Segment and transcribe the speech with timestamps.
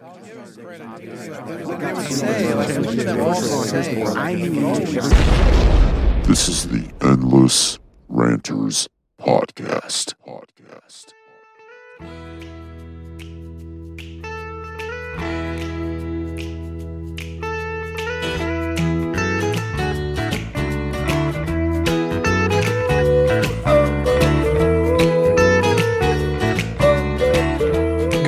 [0.00, 0.08] This
[6.48, 7.78] is the Endless
[8.08, 8.88] Ranters
[9.20, 10.14] Podcast.
[10.26, 11.12] Podcast.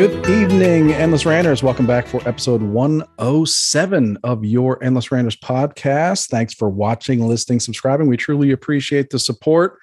[0.03, 1.63] Good evening, Endless Ranters.
[1.63, 6.29] Welcome back for episode 107 of your Endless Ranters podcast.
[6.29, 8.09] Thanks for watching, listening, subscribing.
[8.09, 9.79] We truly appreciate the support.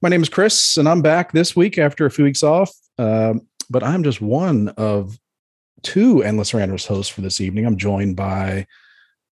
[0.00, 2.70] My name is Chris, and I'm back this week after a few weeks off.
[2.98, 5.18] Um, but I'm just one of
[5.82, 7.66] two Endless Ranters hosts for this evening.
[7.66, 8.64] I'm joined by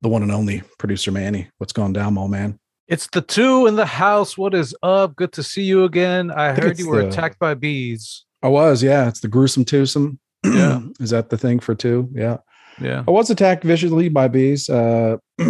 [0.03, 1.49] the one and only producer Manny.
[1.59, 2.59] What's going down, Mo man?
[2.89, 4.37] It's the two in the house.
[4.37, 5.15] What is up?
[5.15, 6.33] Good to see you again.
[6.33, 8.25] I, think heard you were the- attacked by bees.
[8.47, 9.09] I was, yeah.
[9.09, 10.21] It's the gruesome twosome.
[10.45, 10.81] Yeah.
[11.01, 12.09] is that the thing for two?
[12.13, 12.37] Yeah.
[12.81, 13.03] Yeah.
[13.09, 14.71] I was attacked viciously by bees.
[14.71, 15.45] Uh, I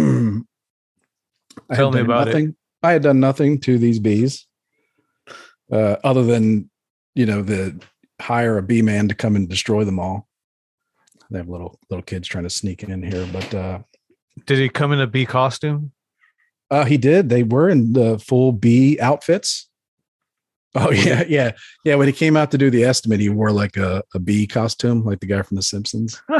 [1.69, 2.31] had Tell me done about it.
[2.31, 2.55] nothing.
[2.81, 4.47] I had done nothing to these bees,
[5.71, 6.69] uh, other than
[7.15, 7.79] you know the
[8.19, 10.27] hire a bee man to come and destroy them all.
[11.29, 13.79] They have little little kids trying to sneak in here, but uh,
[14.45, 15.91] Did he come in a bee costume?
[16.71, 17.29] uh, he did.
[17.29, 19.69] They were in the full bee outfits.
[20.79, 21.51] Oh yeah, yeah,
[21.83, 21.95] yeah.
[21.95, 25.03] When he came out to do the estimate, he wore like a, a bee costume,
[25.03, 26.21] like the guy from The Simpsons.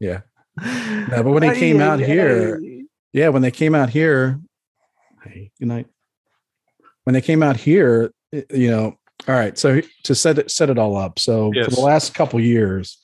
[0.00, 0.20] Yeah.
[0.56, 2.58] but when he came out here-
[3.12, 4.40] Yeah, when they came out here,
[5.24, 5.86] hey, good night.
[7.04, 8.96] When they came out here, you know,
[9.28, 9.58] all right.
[9.58, 11.18] So to set it set it all up.
[11.18, 12.98] So for the last couple years,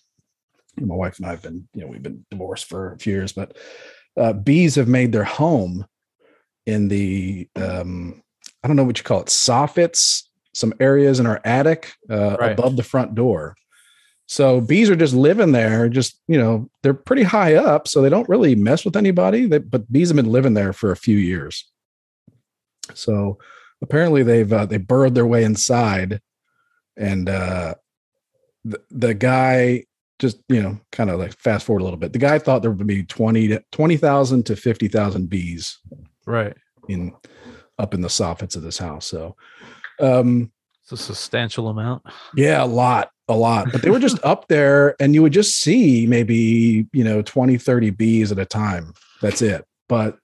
[0.81, 3.33] my wife and I have been, you know, we've been divorced for a few years,
[3.33, 3.56] but
[4.16, 5.84] uh, bees have made their home
[6.66, 8.22] in the um,
[8.62, 10.22] I don't know what you call it, soffits,
[10.56, 12.52] some areas in our attic uh, Right.
[12.52, 13.54] above the front door.
[14.28, 18.08] So bees are just living there, just you know, they're pretty high up, so they
[18.08, 19.46] don't really mess with anybody.
[19.46, 21.64] They, but bees have been living there for a few years.
[22.94, 23.38] So
[23.82, 26.20] apparently they've uh, they burrowed their way inside,
[26.97, 27.75] and uh,
[28.64, 29.84] the the guy
[30.19, 32.12] just you know kind of like fast forward a little bit.
[32.12, 35.78] The guy thought there would be 20 to 20,000 to 50,000 bees
[36.26, 36.56] Right.
[36.88, 37.12] in
[37.78, 39.06] up in the soffits of this house.
[39.06, 39.36] So
[40.00, 40.52] um
[40.82, 42.02] It's a substantial amount.
[42.36, 43.72] yeah, a lot, a lot.
[43.72, 47.58] But they were just up there and you would just see maybe, you know, 20,
[47.58, 48.92] 30 bees at a time.
[49.20, 49.64] That's it.
[49.88, 50.18] But,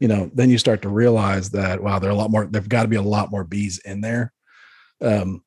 [0.00, 2.68] you know, then you start to realize that, wow, there are a lot more, there've
[2.68, 4.32] got to be a lot more bees in there.
[5.00, 5.42] Um,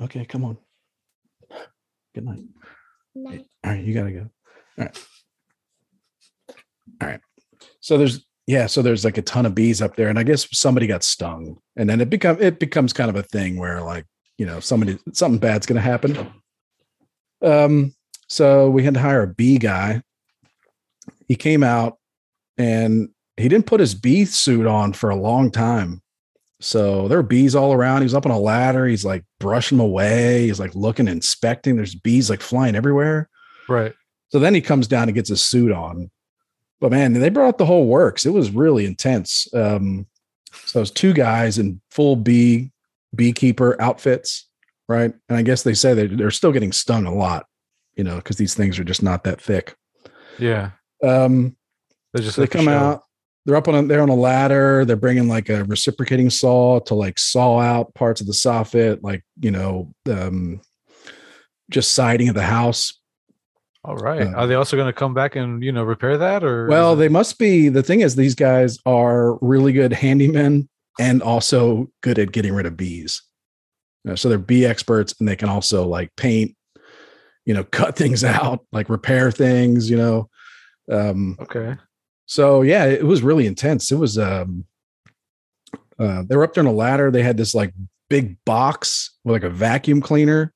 [0.00, 0.58] okay, come on.
[2.14, 2.44] Good night.
[3.16, 4.30] All right, you gotta go.
[4.78, 5.06] All right.
[7.02, 7.20] All right.
[7.80, 10.48] So there's yeah, so there's like a ton of bees up there, and I guess
[10.50, 14.06] somebody got stung, and then it become it becomes kind of a thing where like
[14.38, 16.32] you know somebody something bad's gonna happen.
[17.42, 17.94] Um,
[18.28, 20.02] so we had to hire a bee guy.
[21.28, 21.98] He came out
[22.58, 26.02] and he didn't put his bee suit on for a long time.
[26.60, 28.00] So there were bees all around.
[28.00, 28.84] He was up on a ladder.
[28.84, 30.48] He's like brushing them away.
[30.48, 31.76] He's like looking, inspecting.
[31.76, 33.30] There's bees like flying everywhere.
[33.68, 33.94] Right.
[34.30, 36.10] So then he comes down and gets his suit on.
[36.80, 38.24] But man, they brought the whole works.
[38.24, 39.46] It was really intense.
[39.54, 40.06] Um,
[40.52, 42.72] so it was two guys in full bee
[43.14, 44.48] beekeeper outfits,
[44.88, 45.12] right?
[45.28, 47.46] And I guess they say that they're still getting stung a lot,
[47.96, 49.76] you know, because these things are just not that thick.
[50.38, 50.70] Yeah.
[51.04, 51.56] Um,
[52.14, 52.70] They just so they come show.
[52.72, 53.04] out.
[53.46, 54.84] They're up on a, they're on a ladder.
[54.84, 59.24] They're bringing like a reciprocating saw to like saw out parts of the soffit, like
[59.40, 60.60] you know, um,
[61.70, 62.99] just siding of the house.
[63.84, 64.22] All right.
[64.22, 66.66] uh, Are they also going to come back and you know repair that or?
[66.68, 67.68] Well, they must be.
[67.68, 70.68] The thing is, these guys are really good handymen
[70.98, 73.22] and also good at getting rid of bees.
[74.08, 76.54] Uh, so they're bee experts, and they can also like paint,
[77.46, 79.88] you know, cut things out, like repair things.
[79.88, 80.28] You know,
[80.90, 81.76] um, okay.
[82.26, 83.90] so yeah, it was really intense.
[83.90, 84.18] It was.
[84.18, 84.64] um
[85.98, 87.10] uh, They were up there on a ladder.
[87.10, 87.72] They had this like
[88.10, 90.52] big box with like a vacuum cleaner.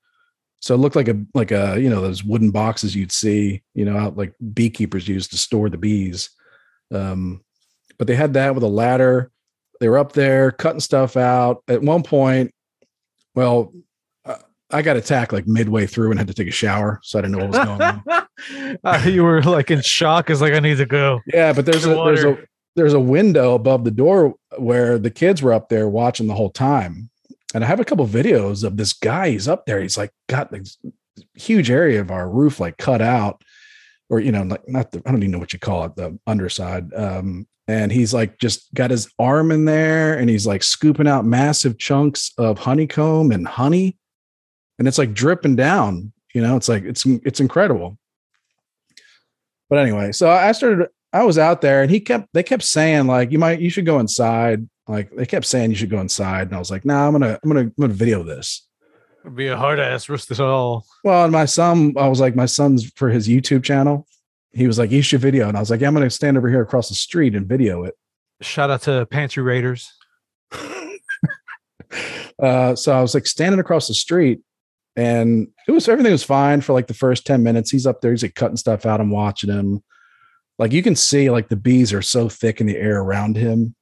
[0.64, 3.84] So it looked like a like a you know those wooden boxes you'd see you
[3.84, 6.30] know out like beekeepers use to store the bees.
[6.90, 7.42] Um,
[7.98, 9.30] but they had that with a ladder.
[9.80, 11.62] They were up there cutting stuff out.
[11.68, 12.54] At one point,
[13.34, 13.74] well,
[14.70, 17.36] I got attacked like midway through and had to take a shower, so I didn't
[17.36, 18.02] know what was going on.
[18.82, 20.28] Uh, you were like in shock.
[20.28, 21.20] It's like I need to go.
[21.32, 22.36] Yeah, but there's a there's a
[22.74, 26.50] there's a window above the door where the kids were up there watching the whole
[26.50, 27.10] time.
[27.54, 29.30] And I have a couple videos of this guy.
[29.30, 29.80] He's up there.
[29.80, 30.76] He's like got this
[31.34, 33.42] huge area of our roof like cut out,
[34.10, 36.18] or you know, like not the I don't even know what you call it, the
[36.26, 36.92] underside.
[36.92, 41.24] Um, and he's like just got his arm in there and he's like scooping out
[41.24, 43.96] massive chunks of honeycomb and honey,
[44.78, 46.12] and it's like dripping down.
[46.34, 47.96] You know, it's like it's it's incredible.
[49.70, 50.88] But anyway, so I started.
[51.12, 52.28] I was out there, and he kept.
[52.34, 53.60] They kept saying like, "You might.
[53.60, 56.70] You should go inside." Like they kept saying you should go inside, and I was
[56.70, 57.38] like, "Nah, I'm gonna.
[57.42, 57.60] I'm gonna.
[57.60, 58.66] I'm gonna video this."
[59.24, 60.84] It'd be a hard ass risk it all.
[61.02, 64.06] Well, and my son, I was like, my son's for his YouTube channel.
[64.52, 66.50] He was like, "You should video," and I was like, yeah, "I'm gonna stand over
[66.50, 67.94] here across the street and video it."
[68.42, 69.90] Shout out to Pantry Raiders.
[72.42, 74.40] uh, so I was like standing across the street,
[74.96, 77.70] and it was everything was fine for like the first 10 minutes.
[77.70, 79.00] He's up there, he's like cutting stuff out.
[79.00, 79.82] I'm watching him.
[80.58, 83.74] Like you can see, like the bees are so thick in the air around him.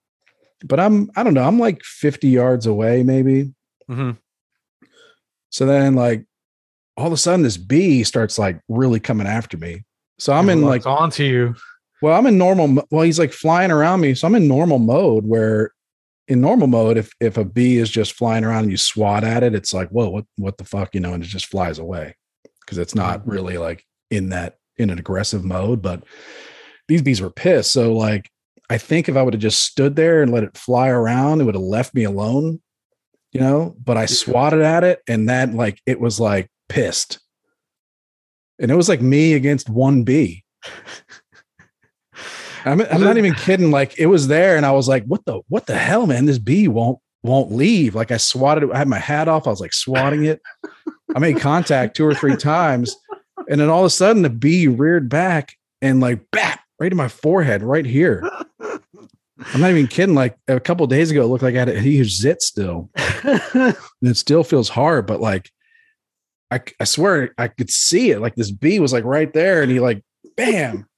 [0.64, 3.52] But I'm, I don't know, I'm like 50 yards away, maybe.
[3.90, 4.18] Mhm.
[5.50, 6.24] So then, like,
[6.96, 9.84] all of a sudden, this bee starts like really coming after me.
[10.18, 11.54] So I'm in like, on to you.
[12.00, 12.84] well, I'm in normal.
[12.90, 15.26] Well, he's like flying around me, so I'm in normal mode.
[15.26, 15.72] Where
[16.28, 19.42] in normal mode, if if a bee is just flying around and you swat at
[19.42, 22.14] it, it's like, whoa, what what the fuck, you know, and it just flies away
[22.60, 25.82] because it's not really like in that in an aggressive mode.
[25.82, 26.04] But
[26.88, 27.72] these bees were pissed.
[27.72, 28.30] So like,
[28.70, 31.44] I think if I would have just stood there and let it fly around, it
[31.44, 32.60] would have left me alone,
[33.32, 33.76] you know.
[33.82, 37.20] But I swatted at it, and that like it was like pissed,
[38.58, 40.44] and it was like me against one bee.
[42.64, 43.70] I'm, I'm not even kidding.
[43.70, 46.26] Like it was there, and I was like, "What the what the hell, man?
[46.26, 48.72] This bee won't won't leave." Like I swatted it.
[48.72, 49.46] I had my hat off.
[49.46, 50.40] I was like swatting it.
[51.14, 52.96] I made contact two or three times,
[53.48, 56.98] and then all of a sudden the bee reared back and like bap right in
[56.98, 58.28] my forehead, right here.
[58.60, 60.16] I'm not even kidding.
[60.16, 62.90] Like a couple of days ago, it looked like I had a huge zit still,
[63.22, 65.06] and it still feels hard.
[65.06, 65.50] But like,
[66.50, 68.20] I I swear I could see it.
[68.20, 70.02] Like this bee was like right there, and he like
[70.36, 70.88] bam,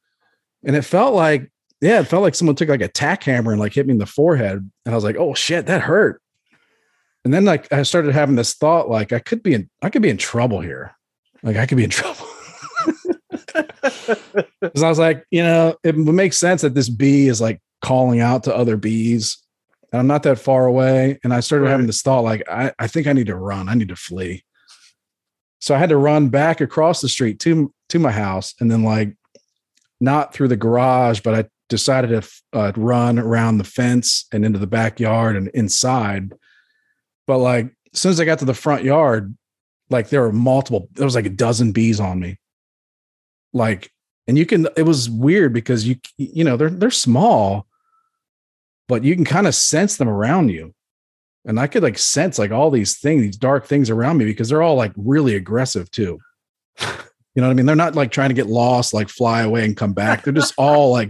[0.64, 1.50] and it felt like
[1.82, 3.98] yeah, it felt like someone took like a tack hammer and like hit me in
[3.98, 6.22] the forehead, and I was like, oh shit, that hurt.
[7.26, 10.02] And then like I started having this thought, like I could be in I could
[10.02, 10.96] be in trouble here,
[11.42, 12.26] like I could be in trouble.
[13.54, 17.60] Because I was like, you know, it would make sense that this bee is like
[17.82, 19.38] calling out to other bees.
[19.92, 21.18] And I'm not that far away.
[21.22, 23.68] And I started having this thought, like, I, I think I need to run.
[23.68, 24.44] I need to flee.
[25.60, 28.82] So I had to run back across the street to to my house, and then
[28.82, 29.16] like
[29.98, 34.58] not through the garage, but I decided to uh, run around the fence and into
[34.58, 36.34] the backyard and inside.
[37.26, 39.34] But like as soon as I got to the front yard,
[39.88, 42.36] like there were multiple, there was like a dozen bees on me.
[43.54, 43.90] Like,
[44.26, 47.66] and you can, it was weird because you, you know, they're, they're small,
[48.88, 50.74] but you can kind of sense them around you.
[51.46, 54.48] And I could like sense like all these things, these dark things around me because
[54.48, 56.18] they're all like really aggressive too.
[56.80, 57.66] You know what I mean?
[57.66, 60.22] They're not like trying to get lost, like fly away and come back.
[60.22, 61.08] They're just all like,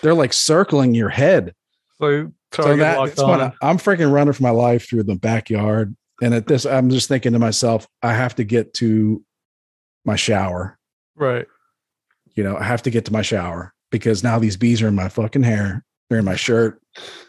[0.00, 1.54] they're like circling your head
[2.00, 2.98] So, so that.
[3.40, 5.94] I, I'm freaking running for my life through the backyard.
[6.22, 9.22] And at this, I'm just thinking to myself, I have to get to
[10.04, 10.78] my shower.
[11.14, 11.46] right.
[12.36, 14.94] You know, I have to get to my shower because now these bees are in
[14.94, 15.84] my fucking hair.
[16.08, 16.80] They're in my shirt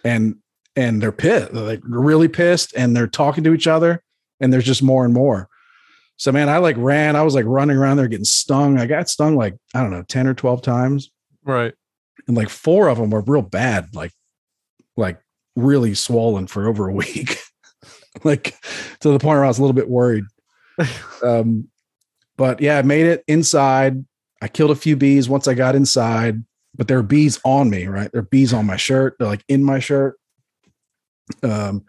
[0.04, 0.36] and,
[0.76, 1.54] and they're pissed.
[1.54, 4.04] They're like really pissed and they're talking to each other
[4.40, 5.48] and there's just more and more.
[6.18, 8.80] So man, I like ran, I was like running around there getting stung.
[8.80, 11.10] I got stung like, I don't know, 10 or 12 times
[11.44, 11.74] Right.
[12.28, 14.12] and like four of them were real bad, like
[14.98, 15.20] like
[15.56, 17.38] really swollen for over a week,
[18.24, 18.56] like
[19.00, 20.26] to the point where I was a little bit worried.
[21.24, 21.70] Um,
[22.38, 24.06] but yeah, I made it inside.
[24.42, 26.44] I killed a few bees once I got inside,
[26.76, 28.12] but there are bees on me, right?
[28.12, 29.16] There are bees on my shirt.
[29.18, 30.20] They're like in my shirt.
[31.44, 31.84] Um,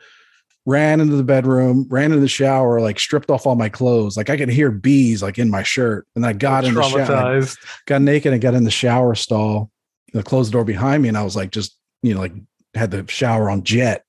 [0.66, 4.16] ran into the bedroom, ran into the shower, like stripped off all my clothes.
[4.16, 6.06] Like I could hear bees like in my shirt.
[6.14, 7.40] And I got in the shower
[7.86, 9.70] got naked and got in the shower stall.
[10.14, 12.32] I closed the door behind me, and I was like, just you know, like
[12.74, 14.04] had the shower on jet.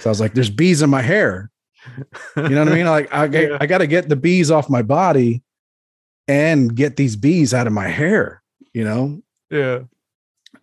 [0.00, 1.50] So I was like, "There's bees in my hair."
[2.36, 2.86] You know what I mean?
[2.86, 3.58] Like I Yeah.
[3.60, 5.42] I got to get the bees off my body
[6.32, 8.42] and get these bees out of my hair.
[8.72, 9.20] You know,
[9.50, 9.80] Yeah.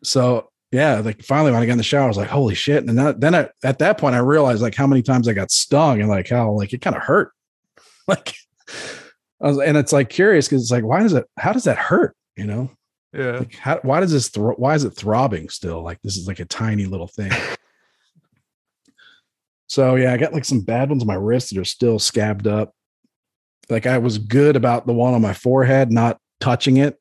[0.03, 2.87] so yeah, like finally when I got in the shower, I was like, "Holy shit!"
[2.87, 5.51] And that, then I, at that point, I realized like how many times I got
[5.51, 7.31] stung and like how like it kind of hurt.
[8.07, 8.33] Like,
[9.39, 11.25] I was, and it's like curious because it's like, why does it?
[11.37, 12.15] How does that hurt?
[12.35, 12.71] You know?
[13.13, 13.39] Yeah.
[13.39, 16.39] like how, why does this thro- why is it throbbing still like this is like
[16.39, 17.31] a tiny little thing
[19.67, 22.45] so yeah i got like some bad ones on my wrist that are still scabbed
[22.47, 22.71] up
[23.69, 26.97] like i was good about the one on my forehead not touching it.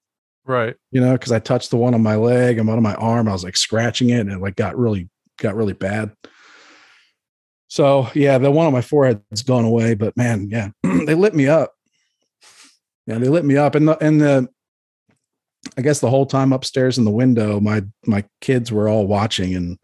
[0.47, 0.75] Right.
[0.93, 3.29] you know because i touched the one on my leg and one on my arm.
[3.29, 5.09] I was like scratching it and it like got really
[5.39, 6.13] got really bad.
[7.69, 10.71] So yeah the one on my forehead's gone away but man yeah
[11.07, 11.73] they lit me up.
[13.07, 13.75] Yeah they lit me up.
[13.75, 14.49] And the and the
[15.77, 19.55] i guess the whole time upstairs in the window my my kids were all watching
[19.55, 19.77] and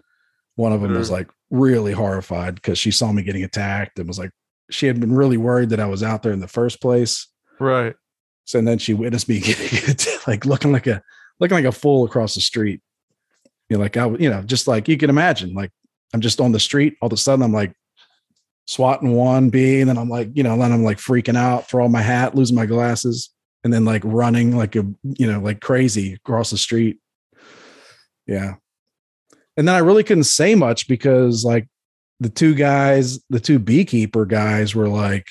[0.57, 1.13] one of them was Mhm.
[1.13, 4.31] like really horrified because she saw me getting attacked and was like
[4.71, 7.29] she had been really worried that i was out there in the first place
[7.61, 7.95] Right.
[8.45, 11.03] so and then she witnessed me getting like looking like a
[11.41, 12.81] looking like a fool across the street.
[13.69, 15.71] You know, like I, you know, just like you can imagine, like
[16.13, 16.97] I'm just on the street.
[17.01, 17.75] All of a sudden, I'm like
[18.67, 21.89] swatting one bee, and then I'm like, you know, then I'm like freaking out, throw
[21.89, 23.31] my hat, losing my glasses,
[23.63, 26.99] and then like running like a, you know, like crazy across the street.
[28.27, 28.55] Yeah.
[29.57, 31.69] And then I really couldn't say much because like
[32.21, 35.27] the two guys, the two beekeeper guys were like,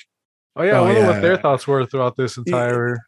[0.56, 1.06] Oh yeah, I Oh, wonder yeah.
[1.08, 2.98] what their thoughts were throughout this entire.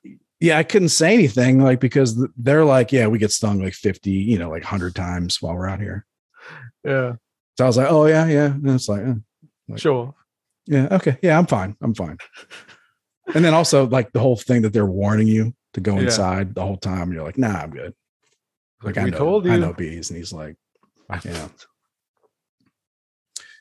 [0.41, 4.11] yeah, I couldn't say anything like because they're like, yeah, we get stung like 50,
[4.11, 6.05] you know, like 100 times while we're out here.
[6.85, 7.13] Yeah,
[7.59, 8.47] So I was like, oh, yeah, yeah.
[8.47, 9.15] And it's like, uh,
[9.69, 10.15] Like- sure.
[10.67, 11.19] yeah, okay.
[11.23, 11.77] Yeah, I'm fine.
[11.81, 12.19] I'm fine.
[13.35, 16.03] and then also like the whole thing that they're warning you to go Yeah.
[16.05, 17.13] inside the whole time.
[17.13, 17.95] You're like, nah, I'm good.
[18.83, 19.53] Like, I know, told you.
[19.53, 20.11] I know bees.
[20.11, 20.57] And he's like,
[21.25, 21.49] yeah.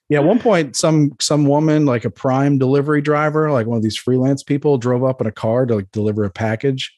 [0.08, 3.84] Yeah, at one point, some some woman, like a prime delivery driver, like one of
[3.84, 6.96] these freelance people, drove up in a car to like deliver a package,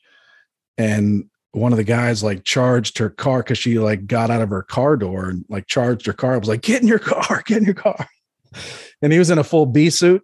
[0.78, 4.50] and one of the guys like charged her car because she like got out of
[4.50, 6.34] her car door and like charged her car.
[6.34, 8.08] I was like, "Get in your car, get in your car,"
[9.02, 10.22] and he was in a full bee suit,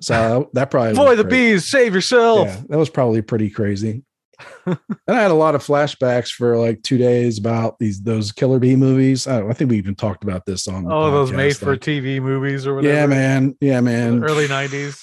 [0.00, 2.48] so that probably Boy, the pretty- bees, save yourself.
[2.48, 4.02] Yeah, that was probably pretty crazy.
[4.66, 8.58] and I had a lot of flashbacks for like two days about these those killer
[8.58, 9.26] bee movies.
[9.26, 10.90] I, I think we even talked about this on.
[10.90, 12.94] Oh, those podcast, made for like- TV movies or whatever.
[12.94, 13.56] yeah, man.
[13.60, 14.22] Yeah, man.
[14.24, 15.00] Early '90s.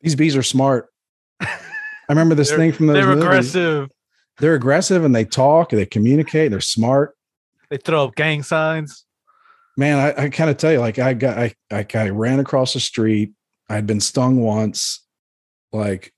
[0.00, 0.88] These bees are smart.
[1.40, 1.48] I
[2.08, 3.22] remember this thing from those They're movies.
[3.24, 3.88] aggressive.
[4.38, 7.14] They're aggressive and they talk, and they communicate, they're smart.
[7.68, 9.04] They throw up gang signs.
[9.76, 12.72] Man, I, I kind of tell you, like I got I, I I ran across
[12.72, 13.32] the street.
[13.68, 15.06] I'd been stung once,
[15.72, 16.12] like,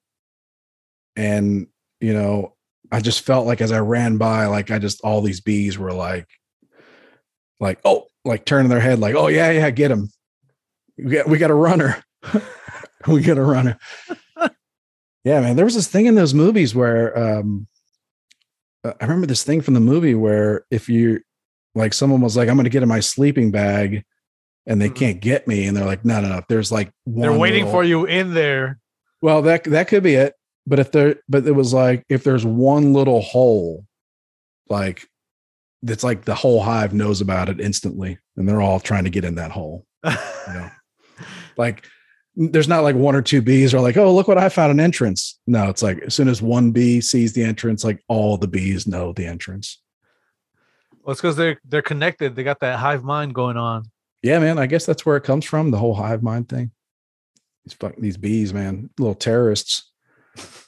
[1.16, 1.66] and
[2.02, 2.54] you know,
[2.90, 5.92] I just felt like as I ran by, like I just all these bees were
[5.92, 6.26] like,
[7.60, 10.10] like, oh, like turning their head, like, oh yeah, yeah, get him.
[10.98, 12.02] We got we got a runner.
[13.08, 13.78] we got a runner.
[15.24, 15.56] yeah, man.
[15.56, 17.66] There was this thing in those movies where um
[18.84, 21.20] uh, I remember this thing from the movie where if you
[21.74, 24.04] like someone was like, I'm gonna get in my sleeping bag
[24.66, 24.96] and they Mhm.
[24.96, 26.42] can't get me, and they're like, no, no, no.
[26.48, 28.78] There's like one They're waiting little- for you in there.
[29.20, 30.34] well, that that could be it.
[30.66, 33.84] But if there, but it was like if there's one little hole,
[34.68, 35.06] like
[35.82, 39.24] that's like the whole hive knows about it instantly, and they're all trying to get
[39.24, 39.84] in that hole.
[40.04, 40.12] You
[40.54, 40.70] know,
[41.56, 41.84] like
[42.34, 44.80] there's not like one or two bees are like, oh, look what I found an
[44.80, 45.38] entrance.
[45.46, 48.86] No, it's like as soon as one bee sees the entrance, like all the bees
[48.86, 49.80] know the entrance.
[51.02, 52.36] Well, it's because they're they're connected.
[52.36, 53.90] They got that hive mind going on.
[54.22, 54.58] Yeah, man.
[54.58, 55.70] I guess that's where it comes from.
[55.70, 56.70] The whole hive mind thing.
[57.64, 59.91] These these bees, man, little terrorists.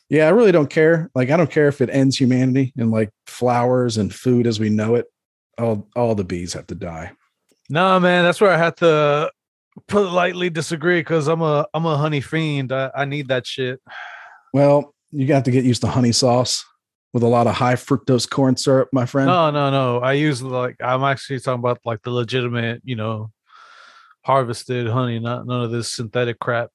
[0.08, 1.10] Yeah, I really don't care.
[1.14, 4.70] Like, I don't care if it ends humanity and like flowers and food as we
[4.70, 5.06] know it.
[5.58, 7.12] All all the bees have to die.
[7.70, 9.30] No, man, that's where I have to
[9.88, 12.72] politely disagree because I'm a I'm a honey fiend.
[12.72, 13.80] I, I need that shit.
[14.52, 16.64] Well, you got to get used to honey sauce
[17.12, 19.28] with a lot of high fructose corn syrup, my friend.
[19.28, 20.00] No, no, no.
[20.00, 23.30] I use like I'm actually talking about like the legitimate, you know,
[24.24, 26.70] harvested honey, not none of this synthetic crap.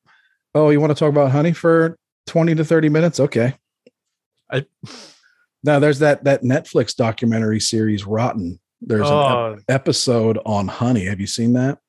[0.55, 1.97] Oh, you want to talk about honey for
[2.29, 3.19] 20 to 30 minutes?
[3.19, 3.55] Okay.
[4.51, 4.65] I
[5.63, 8.59] Now there's that that Netflix documentary series Rotten.
[8.81, 11.05] There's an ep- oh, episode on honey.
[11.05, 11.79] Have you seen that?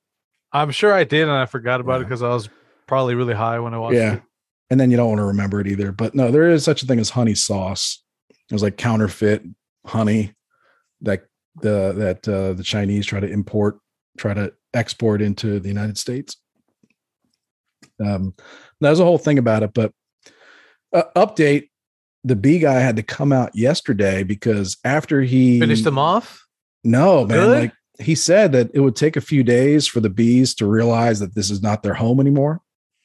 [0.52, 2.48] I'm sure I did, and I forgot about it because I was
[2.88, 3.98] probably really high when I watched it.
[3.98, 4.14] yeah.
[4.14, 4.22] it.
[4.70, 5.92] And then you don't want to remember it either.
[5.92, 8.02] But no, there is such a thing as honey sauce.
[8.28, 9.44] It was like counterfeit
[9.86, 10.34] honey
[11.02, 11.26] that
[11.60, 13.78] the that uh, the Chinese try to import,
[14.18, 16.36] try to export into the United States.
[18.04, 18.34] Um,
[18.80, 19.92] there's a whole thing about it, but
[20.92, 21.68] uh, update:
[22.24, 26.46] the bee guy had to come out yesterday because after he finished them off.
[26.84, 27.38] no, man.
[27.38, 27.60] Good?
[27.60, 31.20] Like he said that it would take a few days for the bees to realize
[31.20, 32.60] that this is not their home anymore.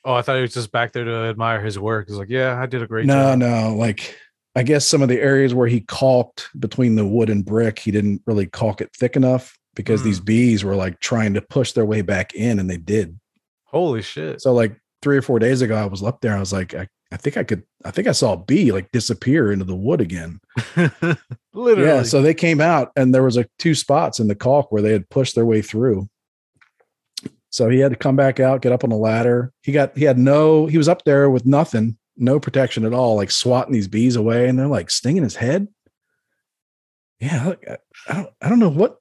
[0.06, 2.08] Oh, I thought he was just back there to admire his work.
[2.08, 3.40] He's like, yeah, I did a great no, job.
[3.40, 3.76] no.
[3.76, 4.16] Like
[4.56, 7.92] I guess some of the areas where he caulked between the wood and brick, he
[7.92, 10.26] didn't really caulk it thick enough because these Mm.
[10.26, 13.20] bees were like trying to push their way back in and they did.
[13.66, 14.42] Holy shit!
[14.42, 16.38] So like three or four days ago, I was up there.
[16.38, 18.92] I was like, I, I think I could, I think I saw a bee like
[18.92, 20.40] disappear into the wood again.
[21.54, 21.88] Literally.
[21.88, 22.04] Yeah.
[22.04, 24.92] So they came out and there was like two spots in the caulk where they
[24.92, 26.10] had pushed their way through.
[27.52, 29.54] So he had to come back out, get up on a ladder.
[29.62, 33.16] He got, he had no, he was up there with nothing, no protection at all,
[33.16, 35.68] like swatting these bees away and they're like stinging his head.
[37.20, 37.46] Yeah.
[37.46, 37.78] look, I,
[38.10, 38.98] I don't, I don't know what,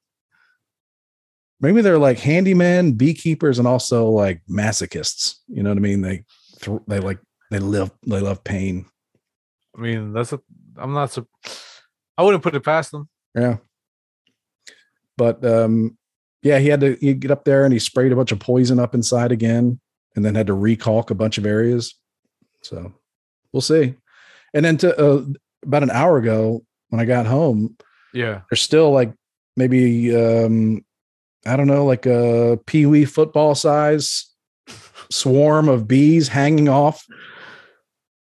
[1.60, 5.36] maybe they're like handymen, beekeepers, and also like masochists.
[5.48, 6.02] You know what I mean?
[6.02, 6.24] They,
[6.60, 7.18] th- they like,
[7.54, 8.86] they live, they love pain.
[9.76, 10.40] I mean, that's a.
[10.76, 11.12] I'm not.
[11.12, 11.26] So,
[12.18, 13.08] I wouldn't put it past them.
[13.34, 13.58] Yeah.
[15.16, 15.96] But um
[16.42, 18.78] yeah, he had to he get up there and he sprayed a bunch of poison
[18.78, 19.80] up inside again
[20.16, 21.94] and then had to recalk a bunch of areas.
[22.62, 22.92] So
[23.52, 23.94] we'll see.
[24.52, 25.24] And then to uh,
[25.64, 27.76] about an hour ago when I got home,
[28.12, 28.42] Yeah.
[28.50, 29.12] There's still like
[29.56, 30.84] maybe um
[31.46, 34.30] I don't know, like a pee-wee football size
[35.10, 37.04] swarm of bees hanging off.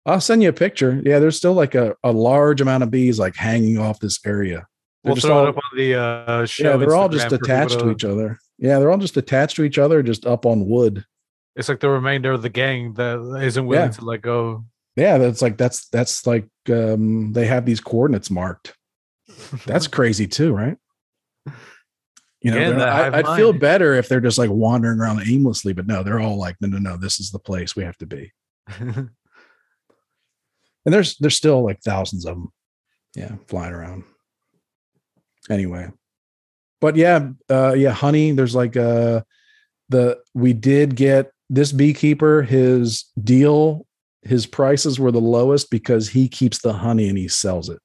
[0.06, 1.02] I'll send you a picture.
[1.04, 4.66] Yeah, there's still like a, a large amount of bees like hanging off this area.
[5.04, 6.70] They're We'll throw all- it up on the uh show.
[6.70, 8.38] yeah, they're all just Instagram for people attached to each other.
[8.58, 11.04] Yeah, they're all just attached to each other, just up on wood.
[11.56, 13.92] It's like the remainder of the gang that isn't willing Yeah.
[13.92, 14.64] to let go.
[14.94, 18.75] Yeah, that's like that's that's like um they have these coordinates marked.
[19.66, 20.76] That's crazy too, right?
[22.42, 25.00] You know, Again, they're- that hive I, I'd feel better if they're just like wandering
[25.00, 27.82] around aimlessly, but no, they're all like, no, no, no, this is the place we
[27.84, 28.32] have to be.
[30.87, 32.52] And there's there's still like thousands of them,
[33.14, 34.05] yeah, flying around.
[35.50, 35.90] Anyway,
[36.81, 38.31] but yeah, uh, yeah, honey.
[38.33, 39.21] There's like uh,
[39.90, 43.85] the we did get this beekeeper his deal.
[44.23, 47.78] His prices were the lowest because he keeps the honey and he sells it.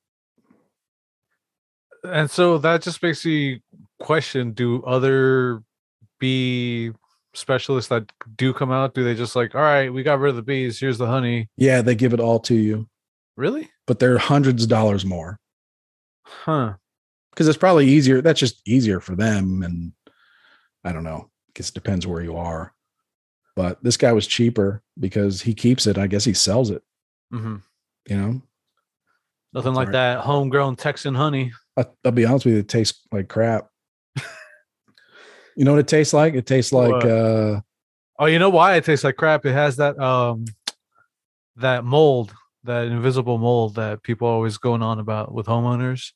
[2.03, 3.61] and so that just makes me
[3.99, 5.61] question do other
[6.19, 6.91] bee
[7.35, 10.35] specialists that do come out do they just like all right we got rid of
[10.35, 12.87] the bees here's the honey Yeah, they give it all to you,
[13.41, 15.37] really but they're hundreds of dollars more
[16.23, 16.73] huh
[17.31, 18.21] because it's probably easier.
[18.21, 19.93] That's just easier for them, and
[20.83, 21.29] I don't know.
[21.47, 22.73] I guess it depends where you are.
[23.55, 25.97] But this guy was cheaper because he keeps it.
[25.97, 26.83] I guess he sells it.
[27.31, 27.57] hmm
[28.09, 28.41] You know,
[29.53, 32.67] nothing That's like all that homegrown texan honey I, I'll be honest with you, it
[32.67, 33.69] tastes like crap.
[35.55, 36.33] you know what it tastes like?
[36.33, 37.05] It tastes like What?
[37.05, 37.61] uh
[38.19, 40.45] oh you know why it tastes like crap it has that um
[41.55, 42.33] that mold
[42.63, 46.11] that invisible mold that people are always going on about with homeowners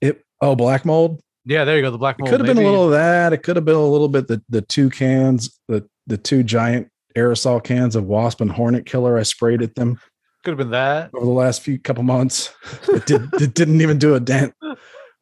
[0.00, 1.20] it oh black mold.
[1.44, 3.32] yeah there you go the black It mold could have been a little of that.
[3.32, 6.88] It could have been a little bit the the two cans, the the two giant
[7.16, 9.98] aerosol cans of wasp and hornet killer I sprayed at them
[10.46, 12.54] could have been that over the last few couple months.
[12.88, 14.54] It did it didn't even do a dent.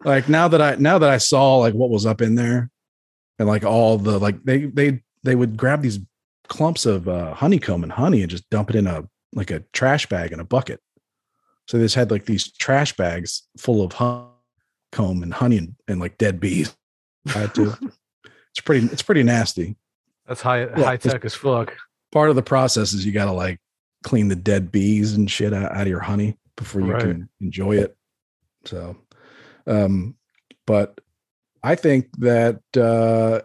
[0.04, 2.70] Like now that I now that I saw like what was up in there
[3.38, 5.98] and like all the like they they they would grab these
[6.48, 10.07] clumps of uh, honeycomb and honey and just dump it in a like a trash
[10.07, 10.81] bag in a bucket.
[11.66, 16.01] So they just had like these trash bags full of honeycomb and honey and, and
[16.01, 16.75] like dead bees.
[17.29, 17.75] I had to.
[18.51, 19.77] it's pretty it's pretty nasty.
[20.27, 21.75] that's high Well, high tech as fuck
[22.12, 23.59] Part of the process is you got to like
[24.05, 27.01] clean the dead bees and shit out, out of your honey before you Right.
[27.01, 27.97] can enjoy it.
[28.66, 28.97] So,
[29.66, 30.14] um,
[30.66, 31.01] but
[31.62, 33.40] I think that uh,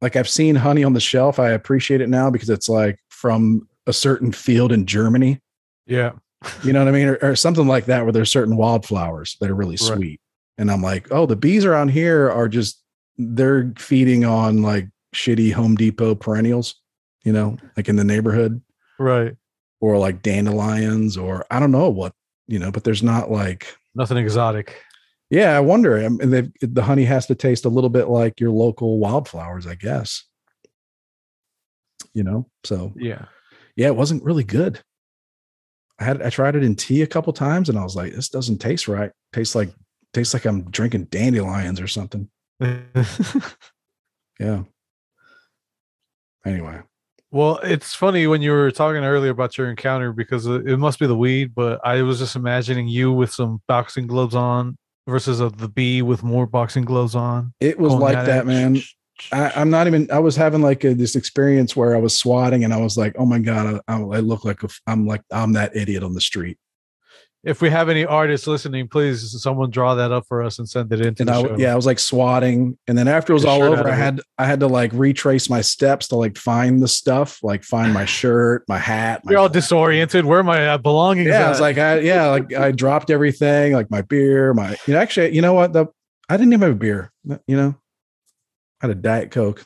[0.00, 1.38] like I've seen honey on the shelf.
[1.38, 5.40] I appreciate it now because it's like from a certain field in Germany.
[5.86, 6.12] yeah
[6.62, 9.50] You know what I mean, or, or something like that, where there's certain wildflowers that
[9.50, 9.96] are really Right.
[9.96, 10.20] sweet.
[10.56, 12.82] And I'm like, oh, the bees around here are just
[13.16, 16.76] they're feeding on like shitty Home Depot perennials,
[17.24, 18.62] you know, like in the neighborhood
[19.00, 19.34] right
[19.80, 22.12] or like dandelions or I don't know what,
[22.46, 24.80] you know, but there's not like, nothing exotic
[25.30, 25.98] yeah, I wonder.
[25.98, 29.74] I mean, the honey has to taste a little bit like your local wildflowers, I
[29.74, 30.24] guess.
[32.14, 33.26] You know, so yeah
[33.78, 34.80] yeah, it wasn't really good.
[36.00, 38.28] I had I tried it in tea a couple times and I was like, this
[38.28, 39.12] doesn't taste right.
[39.32, 39.70] Tastes like
[40.12, 42.28] tastes like I'm drinking dandelions or something.
[44.40, 44.62] Yeah.
[46.46, 46.80] Anyway,
[47.32, 51.08] Well, it's funny when you were talking earlier about your encounter because it must be
[51.08, 54.76] the weed, but I was just imagining you with some boxing gloves on
[55.08, 57.52] versus a, the bee with more boxing gloves on.
[57.58, 58.78] it was like at that, man.
[59.32, 60.10] I, I'm not even.
[60.10, 63.14] I was having like a, this experience where I was swatting, and I was like,
[63.18, 66.20] "Oh my god, I, I look like a I'm like I'm that idiot on the
[66.20, 66.58] street."
[67.44, 70.92] If we have any artists listening, please someone draw that up for us and send
[70.92, 71.56] it into And the I show.
[71.56, 74.20] yeah, I was like swatting, and then after it was Get all over, I had
[74.38, 78.04] I had to like retrace my steps to like find the stuff, like find my
[78.18, 79.24] shirt, my hat.
[79.24, 80.24] My You're all disoriented.
[80.24, 81.28] Where are my uh, belongings?
[81.28, 84.94] yeah, I was like, I yeah, like I dropped everything, like my beer, my you
[84.94, 85.72] know, actually, you know what?
[85.72, 85.86] The
[86.28, 87.12] I didn't even have a beer,
[87.46, 87.76] you know,
[88.80, 89.64] I had a diet coke,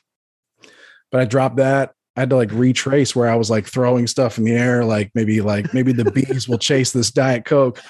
[1.11, 1.95] but I dropped that.
[2.17, 5.11] I had to like retrace where I was like throwing stuff in the air, like
[5.15, 7.81] maybe like maybe the bees will chase this diet coke.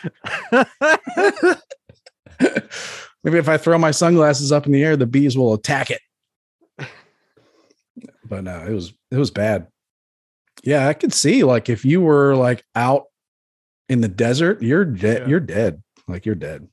[3.25, 6.01] maybe if I throw my sunglasses up in the air, the bees will attack it.
[8.25, 9.67] But no, it was it was bad.
[10.63, 13.07] Yeah, I could see like if you were like out
[13.89, 15.23] in the desert, you're dead.
[15.23, 15.29] Yeah.
[15.29, 15.83] You're dead.
[16.07, 16.69] Like you're dead.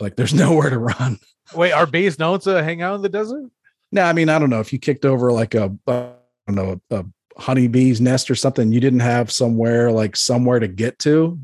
[0.00, 1.18] Like there's nowhere to run.
[1.54, 3.44] Wait, are bees known to hang out in the desert?
[3.90, 6.10] No, I mean I don't know if you kicked over like a uh,
[6.46, 7.04] don't know a, a
[7.40, 8.70] honeybee's nest or something.
[8.72, 11.38] You didn't have somewhere like somewhere to get to.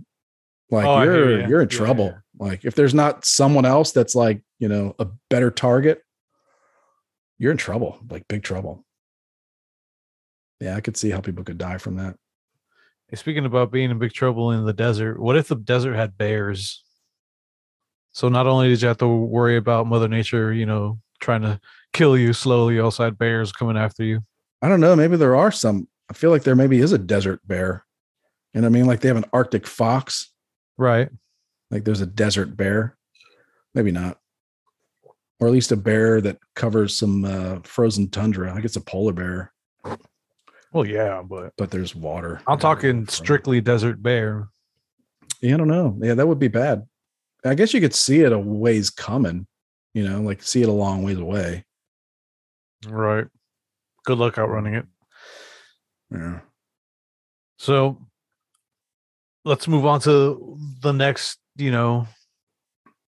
[0.71, 1.49] Like Oh, you're ya.
[1.49, 2.07] you're in Yeah, trouble.
[2.07, 2.19] yeah.
[2.39, 6.03] Like if there's not someone else that's like you know a better target,
[7.39, 7.99] you're in trouble.
[8.11, 8.85] Like big trouble.
[10.61, 12.17] Yeah, I could see how people could die from that.
[13.09, 16.17] Hey, Speaking about being in big trouble in the desert, what if the desert had
[16.17, 16.84] bears?
[18.15, 21.61] So not only did you have to worry about Mother Nature, you know, trying to
[21.93, 24.21] kill you slowly, you also had bears coming after you.
[24.63, 24.95] I don't know.
[24.95, 25.89] Maybe there are some.
[26.09, 27.85] I feel like there maybe is a desert bear.
[28.53, 28.87] You know what I mean?
[28.87, 30.33] Like they have an Arctic fox.
[30.79, 31.09] Right.
[31.73, 32.97] Like there's a desert bear.
[33.75, 34.19] Maybe not.
[35.41, 38.55] Or at least a bear that covers some uh, frozen tundra.
[38.55, 39.53] I guess a polar bear,
[40.73, 42.41] Well, yeah, but but there's water.
[42.47, 44.49] I'm talking strictly desert bear.
[45.41, 45.99] Yeah, I don't know.
[46.01, 46.87] Yeah, that would be bad.
[47.45, 49.47] I guess you could see it a ways coming,
[49.93, 51.65] you know, like see it a long ways away.
[52.87, 53.27] Right.
[54.05, 54.87] Good luck outrunning it.
[56.11, 56.41] Yeah.
[57.59, 57.99] So
[59.45, 62.07] let's move on to the next, you know,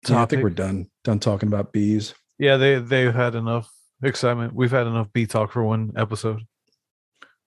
[0.08, 0.90] Yeah, I think we're done.
[1.04, 2.14] Done talking about bees.
[2.38, 3.72] yeah, they they've had enough
[4.04, 4.54] excitement.
[4.54, 6.42] We've had enough bee talk for one episode.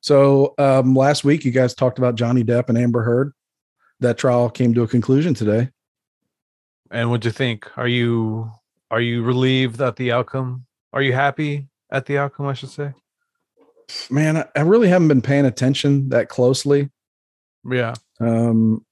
[0.01, 3.33] So um, last week you guys talked about Johnny Depp and Amber Heard.
[4.01, 5.69] That trial came to a conclusion today.
[6.90, 7.70] And what'd you think?
[7.76, 8.50] Are you
[8.90, 10.66] are you relieved at the outcome?
[10.92, 12.92] Are you happy at the outcome, I should say?
[14.11, 16.90] Man, I, really haven't been paying attention that closely.
[17.68, 17.94] Yeah.
[18.20, 18.85] Um,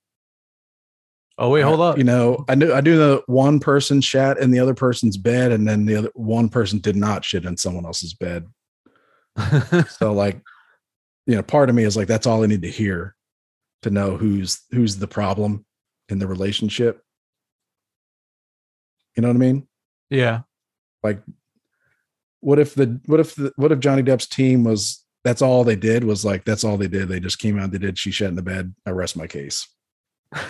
[1.40, 1.98] Oh wait, hold I- up.
[1.98, 5.52] You know, I knew I do the one person shat in the other person's bed,
[5.52, 8.46] and then the other one person did not shit in someone else's bed.
[9.88, 10.40] So like,
[11.26, 13.14] you know, part of me is like, that's all I need to hear
[13.82, 15.64] to know who's who's the problem
[16.08, 17.02] in the relationship.
[19.18, 19.66] You know what I mean?
[20.10, 20.42] yeah.
[21.02, 21.20] Like,
[22.38, 25.74] what if the what if the what if Johnny Depp's team was that's all they
[25.74, 27.08] did was like that's all they did.
[27.08, 28.72] They just came out, they did she shat in the bed.
[28.86, 29.66] I rest my case.
[30.32, 30.44] I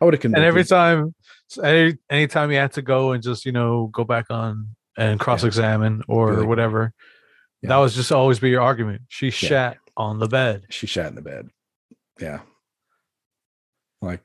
[0.00, 0.44] would have convicted.
[0.44, 1.14] and every time
[1.62, 5.44] any anytime you had to go and just, you know, go back on and cross
[5.44, 6.94] examine or like, whatever,
[7.60, 7.68] yeah.
[7.68, 9.02] that was just always be your argument.
[9.08, 10.64] She shat on the bed.
[10.70, 11.50] she shat in the bed.
[12.18, 12.40] Yeah.
[14.00, 14.22] Like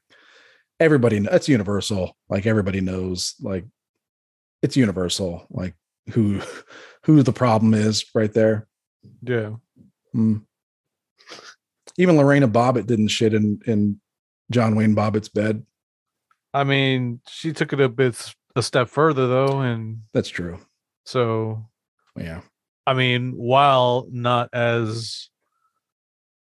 [0.84, 2.15] everybody, that's universal.
[2.30, 3.65] Like everybody knows, like
[4.62, 5.76] it's universal, like
[6.12, 6.41] who,
[7.04, 8.67] who the problem is right there.
[9.22, 9.56] Yeah.
[10.15, 10.43] Mm.
[11.98, 14.00] Even Lorena Bobbitt didn't shit in, in
[14.52, 15.65] John Wayne Bobbitt's bed.
[16.54, 20.60] I mean, she took it a bit a step further though, and That's true.
[21.06, 21.65] so
[22.15, 22.41] Yeah.
[22.86, 25.30] I mean, while not as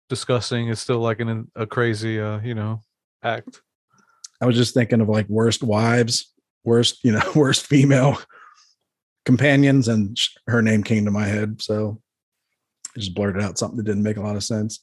[0.09, 2.81] disgusting, it's still like an a crazy, uh, you know,
[3.23, 3.61] act.
[4.41, 6.31] I was just thinking of like worst wives,
[6.63, 8.19] worst, you know, worst female
[9.25, 10.17] companions, and
[10.47, 11.61] her name came to my head.
[11.61, 12.01] So
[12.95, 14.81] I just blurted out something that didn't make a lot of sense.